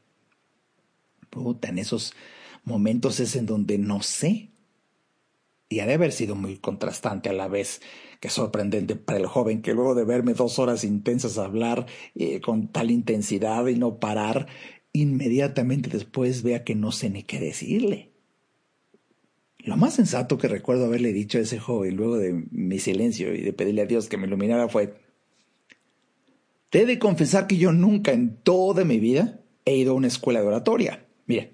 Puta, 1.31 1.69
en 1.69 1.79
esos 1.79 2.13
momentos 2.63 3.21
es 3.21 3.37
en 3.37 3.47
donde 3.47 3.79
no 3.79 4.03
sé 4.03 4.51
y 5.69 5.81
ha 5.81 5.87
de 5.87 5.95
haber 5.95 6.13
sido 6.13 6.35
muy 6.35 6.57
contrastante 6.59 7.29
a 7.29 7.33
la 7.33 7.49
vez 7.49 7.81
que 8.21 8.31
sorprendente 8.31 8.97
para 8.97 9.19
el 9.19 9.27
joven 9.27 9.63
que 9.63 9.75
luego 9.75 9.95
de 9.95 10.05
verme 10.05 10.35
dos 10.35 10.59
horas 10.59 10.85
intensas 10.85 11.39
hablar 11.39 11.87
eh, 12.15 12.41
con 12.41 12.69
tal 12.69 12.91
intensidad 12.91 13.67
y 13.67 13.77
no 13.77 13.99
parar, 13.99 14.47
inmediatamente 14.93 15.91
después 15.91 16.43
vea 16.43 16.65
que 16.65 16.75
no 16.75 16.93
sé 16.93 17.11
ni 17.11 17.23
qué 17.23 17.41
decirle. 17.41 18.13
Lo 19.59 19.77
más 19.77 19.95
sensato 19.95 20.39
que 20.39 20.49
recuerdo 20.49 20.87
haberle 20.87 21.13
dicho 21.13 21.39
a 21.39 21.43
ese 21.43 21.59
joven 21.59 21.97
luego 21.97 22.19
de 22.19 22.45
mi 22.51 22.79
silencio 22.79 23.35
y 23.35 23.41
de 23.41 23.53
pedirle 23.53 23.83
a 23.83 23.87
Dios 23.87 24.09
que 24.09 24.19
me 24.19 24.27
iluminara 24.27 24.69
fue, 24.69 24.95
te 26.71 26.83
he 26.83 26.87
de 26.87 26.99
confesar 26.99 27.47
que 27.47 27.57
yo 27.57 27.73
nunca 27.73 28.13
en 28.13 28.37
toda 28.37 28.85
mi 28.85 29.01
vida 29.01 29.41
he 29.65 29.77
ido 29.77 29.93
a 29.93 29.97
una 29.97 30.09
escuela 30.09 30.41
de 30.41 30.49
oratoria. 30.49 31.07
Mira, 31.27 31.49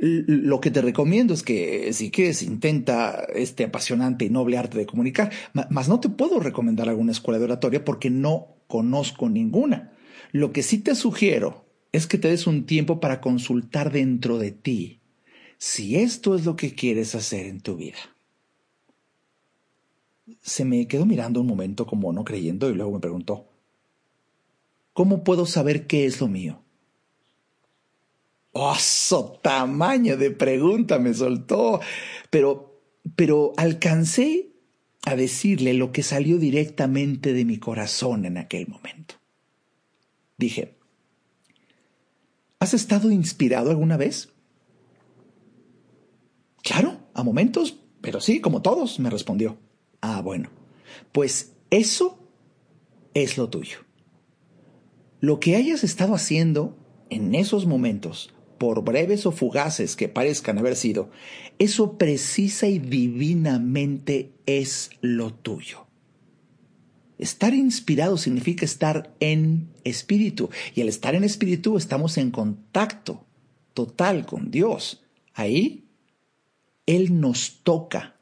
lo 0.00 0.60
que 0.60 0.70
te 0.70 0.80
recomiendo 0.80 1.34
es 1.34 1.42
que 1.42 1.92
si 1.92 2.10
quieres 2.10 2.42
intenta 2.42 3.26
este 3.34 3.64
apasionante 3.64 4.24
y 4.24 4.30
noble 4.30 4.56
arte 4.56 4.78
de 4.78 4.86
comunicar, 4.86 5.32
mas 5.70 5.88
no 5.88 5.98
te 6.00 6.08
puedo 6.08 6.38
recomendar 6.38 6.88
alguna 6.88 7.12
escuela 7.12 7.38
de 7.38 7.46
oratoria 7.46 7.84
porque 7.84 8.10
no 8.10 8.58
conozco 8.68 9.28
ninguna. 9.28 9.92
Lo 10.30 10.52
que 10.52 10.62
sí 10.62 10.78
te 10.78 10.94
sugiero 10.94 11.64
es 11.90 12.06
que 12.06 12.18
te 12.18 12.28
des 12.28 12.46
un 12.46 12.64
tiempo 12.64 13.00
para 13.00 13.20
consultar 13.20 13.90
dentro 13.90 14.38
de 14.38 14.52
ti 14.52 15.00
si 15.56 15.96
esto 15.96 16.36
es 16.36 16.44
lo 16.44 16.54
que 16.54 16.74
quieres 16.74 17.14
hacer 17.14 17.46
en 17.46 17.60
tu 17.60 17.76
vida. 17.76 17.98
Se 20.40 20.64
me 20.64 20.86
quedó 20.86 21.06
mirando 21.06 21.40
un 21.40 21.46
momento 21.46 21.86
como 21.86 22.12
no 22.12 22.24
creyendo 22.24 22.70
y 22.70 22.74
luego 22.74 22.92
me 22.92 23.00
preguntó, 23.00 23.48
¿cómo 24.92 25.24
puedo 25.24 25.46
saber 25.46 25.86
qué 25.86 26.04
es 26.04 26.20
lo 26.20 26.28
mío? 26.28 26.62
¡Oso! 28.58 29.38
Tamaño 29.40 30.16
de 30.16 30.32
pregunta 30.32 30.98
me 30.98 31.14
soltó. 31.14 31.80
Pero, 32.28 32.82
pero 33.14 33.52
alcancé 33.56 34.50
a 35.06 35.14
decirle 35.14 35.74
lo 35.74 35.92
que 35.92 36.02
salió 36.02 36.38
directamente 36.38 37.32
de 37.32 37.44
mi 37.44 37.58
corazón 37.58 38.24
en 38.24 38.36
aquel 38.36 38.66
momento. 38.66 39.14
Dije, 40.36 40.76
¿has 42.58 42.74
estado 42.74 43.12
inspirado 43.12 43.70
alguna 43.70 43.96
vez? 43.96 44.30
Claro, 46.62 46.98
a 47.14 47.22
momentos, 47.22 47.76
pero 48.00 48.20
sí, 48.20 48.40
como 48.40 48.60
todos, 48.60 48.98
me 48.98 49.08
respondió. 49.08 49.56
Ah, 50.00 50.20
bueno, 50.20 50.50
pues 51.12 51.54
eso 51.70 52.18
es 53.14 53.38
lo 53.38 53.50
tuyo. 53.50 53.78
Lo 55.20 55.38
que 55.38 55.54
hayas 55.54 55.84
estado 55.84 56.14
haciendo 56.14 56.76
en 57.08 57.36
esos 57.36 57.64
momentos 57.64 58.34
por 58.58 58.82
breves 58.82 59.24
o 59.26 59.32
fugaces 59.32 59.96
que 59.96 60.08
parezcan 60.08 60.58
haber 60.58 60.76
sido, 60.76 61.10
eso 61.58 61.96
precisa 61.96 62.66
y 62.66 62.78
divinamente 62.78 64.32
es 64.46 64.90
lo 65.00 65.32
tuyo. 65.32 65.86
Estar 67.18 67.52
inspirado 67.52 68.16
significa 68.16 68.64
estar 68.64 69.14
en 69.18 69.70
espíritu 69.82 70.50
y 70.74 70.82
al 70.82 70.88
estar 70.88 71.16
en 71.16 71.24
espíritu 71.24 71.76
estamos 71.76 72.16
en 72.16 72.30
contacto 72.30 73.24
total 73.74 74.24
con 74.24 74.52
Dios. 74.52 75.02
Ahí 75.34 75.88
Él 76.86 77.20
nos 77.20 77.60
toca 77.64 78.16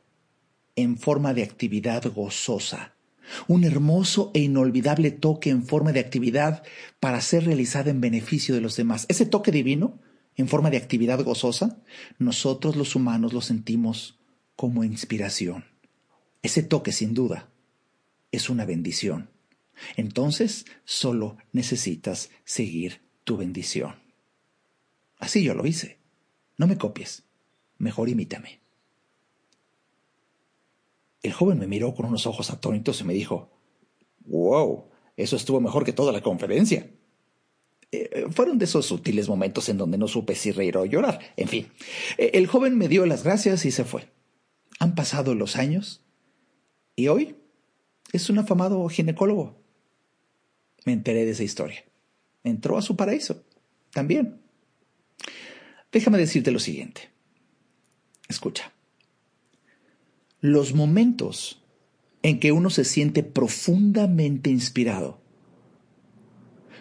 en 0.76 0.96
forma 0.96 1.34
de 1.34 1.42
actividad 1.42 2.04
gozosa, 2.14 2.94
un 3.48 3.64
hermoso 3.64 4.30
e 4.34 4.40
inolvidable 4.40 5.10
toque 5.10 5.50
en 5.50 5.64
forma 5.64 5.92
de 5.92 6.00
actividad 6.00 6.62
para 7.00 7.20
ser 7.20 7.44
realizada 7.44 7.90
en 7.90 8.00
beneficio 8.00 8.54
de 8.54 8.60
los 8.62 8.76
demás. 8.76 9.04
Ese 9.08 9.26
toque 9.26 9.50
divino 9.50 9.98
en 10.36 10.48
forma 10.48 10.70
de 10.70 10.76
actividad 10.76 11.22
gozosa, 11.24 11.82
nosotros 12.18 12.76
los 12.76 12.94
humanos 12.94 13.32
lo 13.32 13.40
sentimos 13.40 14.18
como 14.54 14.84
inspiración. 14.84 15.64
Ese 16.42 16.62
toque, 16.62 16.92
sin 16.92 17.14
duda, 17.14 17.50
es 18.32 18.50
una 18.50 18.64
bendición. 18.64 19.30
Entonces, 19.96 20.66
solo 20.84 21.36
necesitas 21.52 22.30
seguir 22.44 23.02
tu 23.24 23.36
bendición. 23.36 23.96
Así 25.18 25.42
yo 25.42 25.54
lo 25.54 25.66
hice. 25.66 25.98
No 26.58 26.66
me 26.66 26.78
copies, 26.78 27.24
mejor 27.78 28.08
imítame. 28.08 28.60
El 31.22 31.32
joven 31.32 31.58
me 31.58 31.66
miró 31.66 31.94
con 31.94 32.06
unos 32.06 32.26
ojos 32.26 32.50
atónitos 32.50 33.00
y 33.00 33.04
me 33.04 33.14
dijo, 33.14 33.50
Wow, 34.26 34.90
eso 35.16 35.36
estuvo 35.36 35.60
mejor 35.60 35.84
que 35.84 35.92
toda 35.92 36.12
la 36.12 36.22
conferencia. 36.22 36.90
Eh, 37.92 38.26
fueron 38.30 38.58
de 38.58 38.64
esos 38.64 38.86
sutiles 38.86 39.28
momentos 39.28 39.68
en 39.68 39.78
donde 39.78 39.98
no 39.98 40.08
supe 40.08 40.34
si 40.34 40.52
reír 40.52 40.76
o 40.76 40.84
llorar. 40.84 41.20
En 41.36 41.48
fin, 41.48 41.68
eh, 42.18 42.32
el 42.34 42.46
joven 42.46 42.76
me 42.76 42.88
dio 42.88 43.06
las 43.06 43.22
gracias 43.22 43.64
y 43.64 43.70
se 43.70 43.84
fue. 43.84 44.08
Han 44.78 44.94
pasado 44.94 45.34
los 45.34 45.56
años 45.56 46.04
y 46.96 47.08
hoy 47.08 47.36
es 48.12 48.28
un 48.28 48.38
afamado 48.38 48.86
ginecólogo. 48.88 49.62
Me 50.84 50.92
enteré 50.92 51.24
de 51.24 51.32
esa 51.32 51.44
historia. 51.44 51.84
Entró 52.44 52.78
a 52.78 52.82
su 52.82 52.96
paraíso. 52.96 53.44
También. 53.92 54.40
Déjame 55.90 56.18
decirte 56.18 56.50
lo 56.50 56.58
siguiente. 56.58 57.10
Escucha. 58.28 58.72
Los 60.40 60.74
momentos 60.74 61.62
en 62.22 62.38
que 62.38 62.52
uno 62.52 62.70
se 62.70 62.84
siente 62.84 63.22
profundamente 63.22 64.50
inspirado 64.50 65.20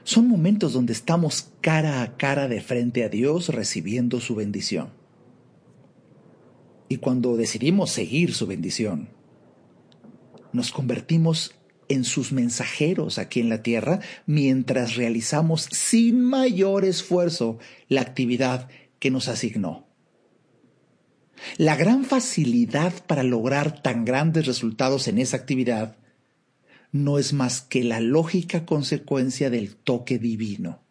son 0.06 0.28
momentos 0.28 0.72
donde 0.72 0.94
estamos 0.94 1.50
cara 1.62 2.04
a 2.04 2.16
cara 2.16 2.48
de 2.48 2.62
frente 2.62 3.04
a 3.04 3.10
Dios 3.10 3.50
recibiendo 3.50 4.22
su 4.22 4.36
bendición. 4.36 4.92
Y 6.88 6.98
cuando 6.98 7.36
decidimos 7.36 7.90
seguir 7.90 8.36
su 8.36 8.46
bendición, 8.46 9.10
nos 10.54 10.72
convertimos 10.72 11.56
en 11.90 12.04
sus 12.04 12.32
mensajeros 12.32 13.18
aquí 13.18 13.40
en 13.40 13.50
la 13.50 13.64
tierra 13.64 14.00
mientras 14.28 14.96
realizamos 14.96 15.68
sin 15.72 16.22
mayor 16.22 16.86
esfuerzo 16.86 17.58
la 17.90 18.02
actividad 18.02 18.70
que 19.00 19.10
nos 19.10 19.28
asignó. 19.28 19.88
La 21.58 21.76
gran 21.76 22.06
facilidad 22.06 22.94
para 23.08 23.24
lograr 23.24 23.82
tan 23.82 24.06
grandes 24.06 24.46
resultados 24.46 25.08
en 25.08 25.18
esa 25.18 25.38
actividad 25.38 25.98
no 26.96 27.20
es 27.20 27.34
más 27.34 27.62
que 27.62 27.84
la 27.84 28.00
lógica 28.00 28.66
consecuencia 28.66 29.50
del 29.50 29.76
toque 29.76 30.18
divino. 30.18 30.82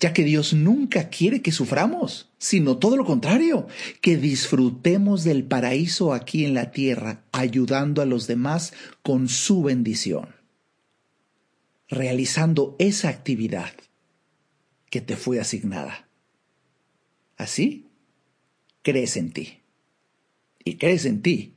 Ya 0.00 0.12
que 0.12 0.22
Dios 0.22 0.52
nunca 0.52 1.08
quiere 1.08 1.42
que 1.42 1.50
suframos, 1.50 2.30
sino 2.38 2.76
todo 2.76 2.96
lo 2.96 3.04
contrario, 3.04 3.66
que 4.02 4.16
disfrutemos 4.16 5.24
del 5.24 5.44
paraíso 5.44 6.12
aquí 6.12 6.44
en 6.44 6.54
la 6.54 6.70
tierra, 6.70 7.24
ayudando 7.32 8.02
a 8.02 8.06
los 8.06 8.26
demás 8.26 8.74
con 9.02 9.28
su 9.28 9.62
bendición, 9.62 10.34
realizando 11.88 12.76
esa 12.78 13.08
actividad 13.08 13.72
que 14.90 15.00
te 15.00 15.16
fue 15.16 15.40
asignada. 15.40 16.06
Así, 17.36 17.88
crees 18.82 19.16
en 19.16 19.32
ti. 19.32 19.60
Y 20.64 20.76
crees 20.76 21.04
en 21.04 21.20
ti 21.20 21.53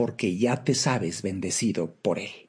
porque 0.00 0.38
ya 0.38 0.64
te 0.64 0.74
sabes 0.74 1.20
bendecido 1.20 1.94
por 2.00 2.18
Él. 2.18 2.48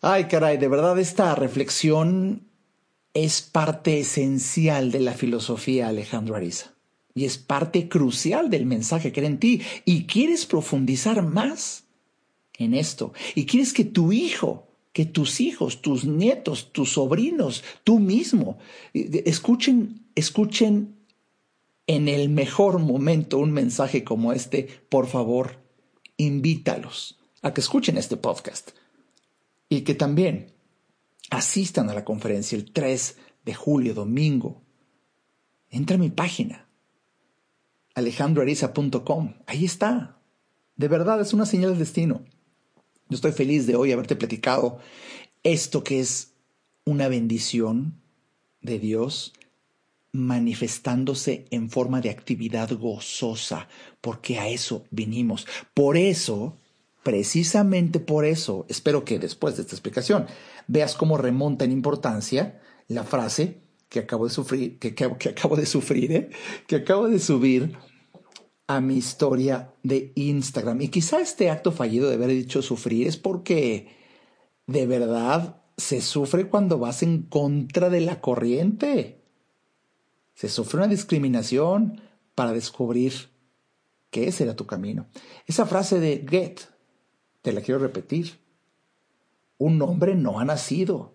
Ay, 0.00 0.26
caray, 0.26 0.58
de 0.58 0.68
verdad 0.68 0.96
esta 1.00 1.34
reflexión 1.34 2.46
es 3.14 3.42
parte 3.42 3.98
esencial 3.98 4.92
de 4.92 5.00
la 5.00 5.14
filosofía 5.14 5.88
Alejandro 5.88 6.36
Ariza 6.36 6.74
y 7.16 7.24
es 7.24 7.36
parte 7.36 7.88
crucial 7.88 8.48
del 8.48 8.64
mensaje 8.64 9.10
que 9.10 9.18
era 9.18 9.28
en 9.28 9.40
ti 9.40 9.60
y 9.84 10.04
quieres 10.04 10.46
profundizar 10.46 11.24
más 11.24 11.82
en 12.58 12.74
esto 12.74 13.12
y 13.34 13.46
quieres 13.46 13.72
que 13.72 13.84
tu 13.84 14.12
hijo, 14.12 14.68
que 14.92 15.04
tus 15.04 15.40
hijos, 15.40 15.82
tus 15.82 16.04
nietos, 16.04 16.70
tus 16.70 16.92
sobrinos, 16.92 17.64
tú 17.82 17.98
mismo 17.98 18.58
eh, 18.94 19.24
escuchen 19.26 20.06
escuchen 20.14 21.01
en 21.94 22.08
el 22.08 22.30
mejor 22.30 22.78
momento 22.78 23.38
un 23.38 23.52
mensaje 23.52 24.02
como 24.02 24.32
este, 24.32 24.68
por 24.88 25.06
favor, 25.06 25.58
invítalos 26.16 27.18
a 27.42 27.52
que 27.52 27.60
escuchen 27.60 27.98
este 27.98 28.16
podcast 28.16 28.70
y 29.68 29.82
que 29.82 29.94
también 29.94 30.54
asistan 31.30 31.90
a 31.90 31.94
la 31.94 32.04
conferencia 32.04 32.56
el 32.56 32.72
3 32.72 33.16
de 33.44 33.54
julio, 33.54 33.92
domingo. 33.92 34.62
Entra 35.68 35.96
a 35.96 35.98
mi 35.98 36.08
página, 36.08 36.66
alejandroariza.com. 37.94 39.34
Ahí 39.46 39.64
está. 39.66 40.18
De 40.76 40.88
verdad, 40.88 41.20
es 41.20 41.34
una 41.34 41.44
señal 41.44 41.70
del 41.70 41.80
destino. 41.80 42.22
Yo 43.10 43.16
estoy 43.16 43.32
feliz 43.32 43.66
de 43.66 43.76
hoy 43.76 43.92
haberte 43.92 44.16
platicado 44.16 44.78
esto 45.42 45.84
que 45.84 46.00
es 46.00 46.32
una 46.84 47.08
bendición 47.08 48.00
de 48.62 48.78
Dios 48.78 49.34
manifestándose 50.12 51.46
en 51.50 51.70
forma 51.70 52.00
de 52.00 52.10
actividad 52.10 52.70
gozosa, 52.72 53.68
porque 54.00 54.38
a 54.38 54.48
eso 54.48 54.84
vinimos. 54.90 55.46
Por 55.74 55.96
eso, 55.96 56.58
precisamente 57.02 57.98
por 57.98 58.24
eso, 58.24 58.66
espero 58.68 59.04
que 59.04 59.18
después 59.18 59.56
de 59.56 59.62
esta 59.62 59.74
explicación 59.74 60.26
veas 60.68 60.94
cómo 60.94 61.16
remonta 61.16 61.64
en 61.64 61.72
importancia 61.72 62.60
la 62.88 63.04
frase 63.04 63.62
que 63.88 64.00
acabo 64.00 64.24
de 64.24 64.30
sufrir, 64.30 64.78
que, 64.78 65.04
acabo 65.04 65.56
de 65.56 65.66
sufrir, 65.66 66.12
¿eh? 66.12 66.30
que 66.66 66.76
acabo 66.76 67.08
de 67.08 67.18
subir 67.18 67.76
a 68.66 68.80
mi 68.80 68.96
historia 68.96 69.74
de 69.82 70.12
Instagram. 70.14 70.80
Y 70.80 70.88
quizá 70.88 71.20
este 71.20 71.50
acto 71.50 71.72
fallido 71.72 72.08
de 72.08 72.14
haber 72.14 72.28
dicho 72.28 72.62
sufrir 72.62 73.06
es 73.06 73.16
porque 73.16 73.88
de 74.66 74.86
verdad 74.86 75.62
se 75.76 76.00
sufre 76.00 76.48
cuando 76.48 76.78
vas 76.78 77.02
en 77.02 77.22
contra 77.22 77.90
de 77.90 78.00
la 78.00 78.20
corriente. 78.20 79.21
Se 80.34 80.48
sufre 80.48 80.78
una 80.78 80.88
discriminación 80.88 82.00
para 82.34 82.52
descubrir 82.52 83.12
que 84.10 84.28
ese 84.28 84.44
era 84.44 84.56
tu 84.56 84.66
camino. 84.66 85.06
Esa 85.46 85.66
frase 85.66 85.98
de 85.98 86.18
Goethe, 86.18 86.62
te 87.40 87.52
la 87.52 87.60
quiero 87.60 87.80
repetir. 87.80 88.38
Un 89.58 89.80
hombre 89.82 90.14
no 90.14 90.38
ha 90.38 90.44
nacido. 90.44 91.14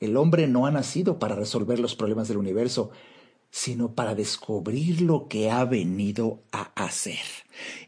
El 0.00 0.16
hombre 0.16 0.48
no 0.48 0.66
ha 0.66 0.70
nacido 0.70 1.18
para 1.18 1.34
resolver 1.34 1.78
los 1.78 1.94
problemas 1.94 2.28
del 2.28 2.38
universo, 2.38 2.90
sino 3.50 3.94
para 3.94 4.14
descubrir 4.14 5.02
lo 5.02 5.28
que 5.28 5.50
ha 5.50 5.64
venido 5.64 6.42
a 6.52 6.72
hacer. 6.74 7.18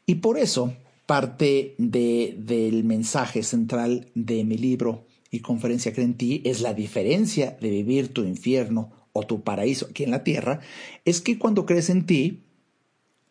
Y 0.05 0.17
por 0.17 0.39
eso, 0.39 0.77
parte 1.07 1.75
de, 1.79 2.37
del 2.39 2.85
mensaje 2.85 3.43
central 3.43 4.11
de 4.15 4.45
mi 4.45 4.59
libro 4.59 5.07
y 5.31 5.41
conferencia 5.41 5.93
que 5.93 6.03
en 6.03 6.17
ti 6.17 6.43
es 6.45 6.61
la 6.61 6.75
diferencia 6.75 7.57
de 7.61 7.71
vivir 7.71 8.13
tu 8.13 8.25
infierno 8.25 8.93
o 9.13 9.27
tu 9.27 9.43
paraíso 9.43 9.87
aquí 9.91 10.05
en 10.05 10.11
la 10.11 10.25
tierra, 10.25 10.61
es 11.05 11.21
que 11.21 11.39
cuando 11.39 11.67
crees 11.67 11.91
en 11.91 12.07
ti, 12.07 12.43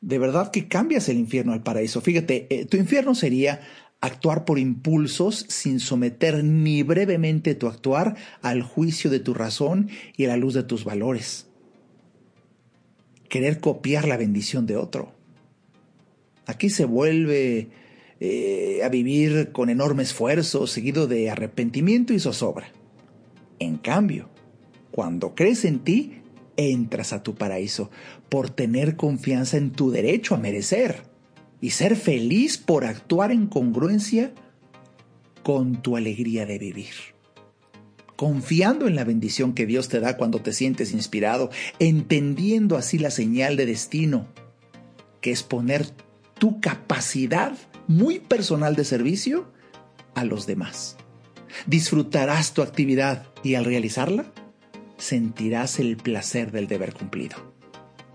de 0.01 0.17
verdad 0.17 0.51
que 0.51 0.67
cambias 0.67 1.09
el 1.09 1.17
infierno 1.17 1.53
al 1.53 1.63
paraíso. 1.63 2.01
Fíjate, 2.01 2.47
eh, 2.49 2.65
tu 2.65 2.77
infierno 2.77 3.15
sería 3.15 3.61
actuar 4.01 4.45
por 4.45 4.57
impulsos 4.57 5.45
sin 5.47 5.79
someter 5.79 6.43
ni 6.43 6.81
brevemente 6.81 7.53
tu 7.53 7.67
actuar 7.67 8.15
al 8.41 8.63
juicio 8.63 9.11
de 9.11 9.19
tu 9.19 9.35
razón 9.35 9.89
y 10.17 10.25
a 10.25 10.29
la 10.29 10.37
luz 10.37 10.55
de 10.55 10.63
tus 10.63 10.83
valores. 10.83 11.47
Querer 13.29 13.59
copiar 13.59 14.07
la 14.07 14.17
bendición 14.17 14.65
de 14.65 14.75
otro. 14.75 15.13
Aquí 16.47 16.69
se 16.69 16.85
vuelve 16.85 17.69
eh, 18.19 18.81
a 18.83 18.89
vivir 18.89 19.51
con 19.51 19.69
enorme 19.69 20.03
esfuerzo, 20.03 20.67
seguido 20.67 21.07
de 21.07 21.29
arrepentimiento 21.29 22.11
y 22.13 22.19
zozobra. 22.19 22.71
En 23.59 23.77
cambio, 23.77 24.29
cuando 24.91 25.35
crees 25.35 25.65
en 25.65 25.79
ti, 25.79 26.21
entras 26.57 27.13
a 27.13 27.23
tu 27.23 27.35
paraíso 27.35 27.89
por 28.29 28.49
tener 28.49 28.95
confianza 28.95 29.57
en 29.57 29.71
tu 29.71 29.91
derecho 29.91 30.35
a 30.35 30.37
merecer 30.37 31.03
y 31.61 31.71
ser 31.71 31.95
feliz 31.95 32.57
por 32.57 32.85
actuar 32.85 33.31
en 33.31 33.47
congruencia 33.47 34.33
con 35.43 35.81
tu 35.81 35.95
alegría 35.95 36.45
de 36.45 36.59
vivir. 36.59 36.93
Confiando 38.15 38.87
en 38.87 38.95
la 38.95 39.03
bendición 39.03 39.53
que 39.53 39.65
Dios 39.65 39.87
te 39.87 39.99
da 39.99 40.17
cuando 40.17 40.41
te 40.41 40.53
sientes 40.53 40.93
inspirado, 40.93 41.49
entendiendo 41.79 42.77
así 42.77 42.99
la 42.99 43.09
señal 43.09 43.57
de 43.57 43.65
destino, 43.65 44.27
que 45.21 45.31
es 45.31 45.41
poner 45.41 45.87
tu 46.37 46.59
capacidad 46.59 47.57
muy 47.87 48.19
personal 48.19 48.75
de 48.75 48.85
servicio 48.85 49.51
a 50.13 50.25
los 50.25 50.45
demás. 50.45 50.97
Disfrutarás 51.65 52.53
tu 52.53 52.61
actividad 52.61 53.25
y 53.43 53.55
al 53.55 53.65
realizarla, 53.65 54.31
sentirás 55.01 55.79
el 55.79 55.97
placer 55.97 56.51
del 56.51 56.67
deber 56.67 56.93
cumplido. 56.93 57.35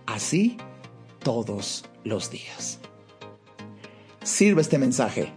Así 0.06 0.56
todos 1.18 1.84
los 2.04 2.30
días. 2.30 2.78
Sirve 4.22 4.62
este 4.62 4.78
mensaje 4.78 5.32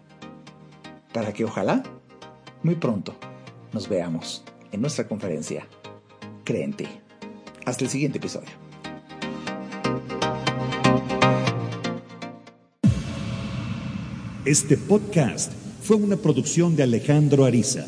para 1.12 1.34
que 1.34 1.46
ojalá 1.46 1.82
muy 2.62 2.76
pronto 2.76 3.16
nos 3.74 3.90
veamos 3.90 4.44
en 4.72 4.82
nuestra 4.82 5.08
conferencia 5.08 5.68
Cree 6.44 6.64
en 6.64 6.74
ti. 6.74 6.88
Hasta 7.66 7.84
el 7.84 7.90
siguiente 7.90 8.20
episodio. 8.20 8.50
Este 14.46 14.78
podcast 14.78 15.52
fue 15.82 15.98
una 15.98 16.16
producción 16.16 16.76
de 16.76 16.84
Alejandro 16.84 17.46
Ariza. 17.46 17.88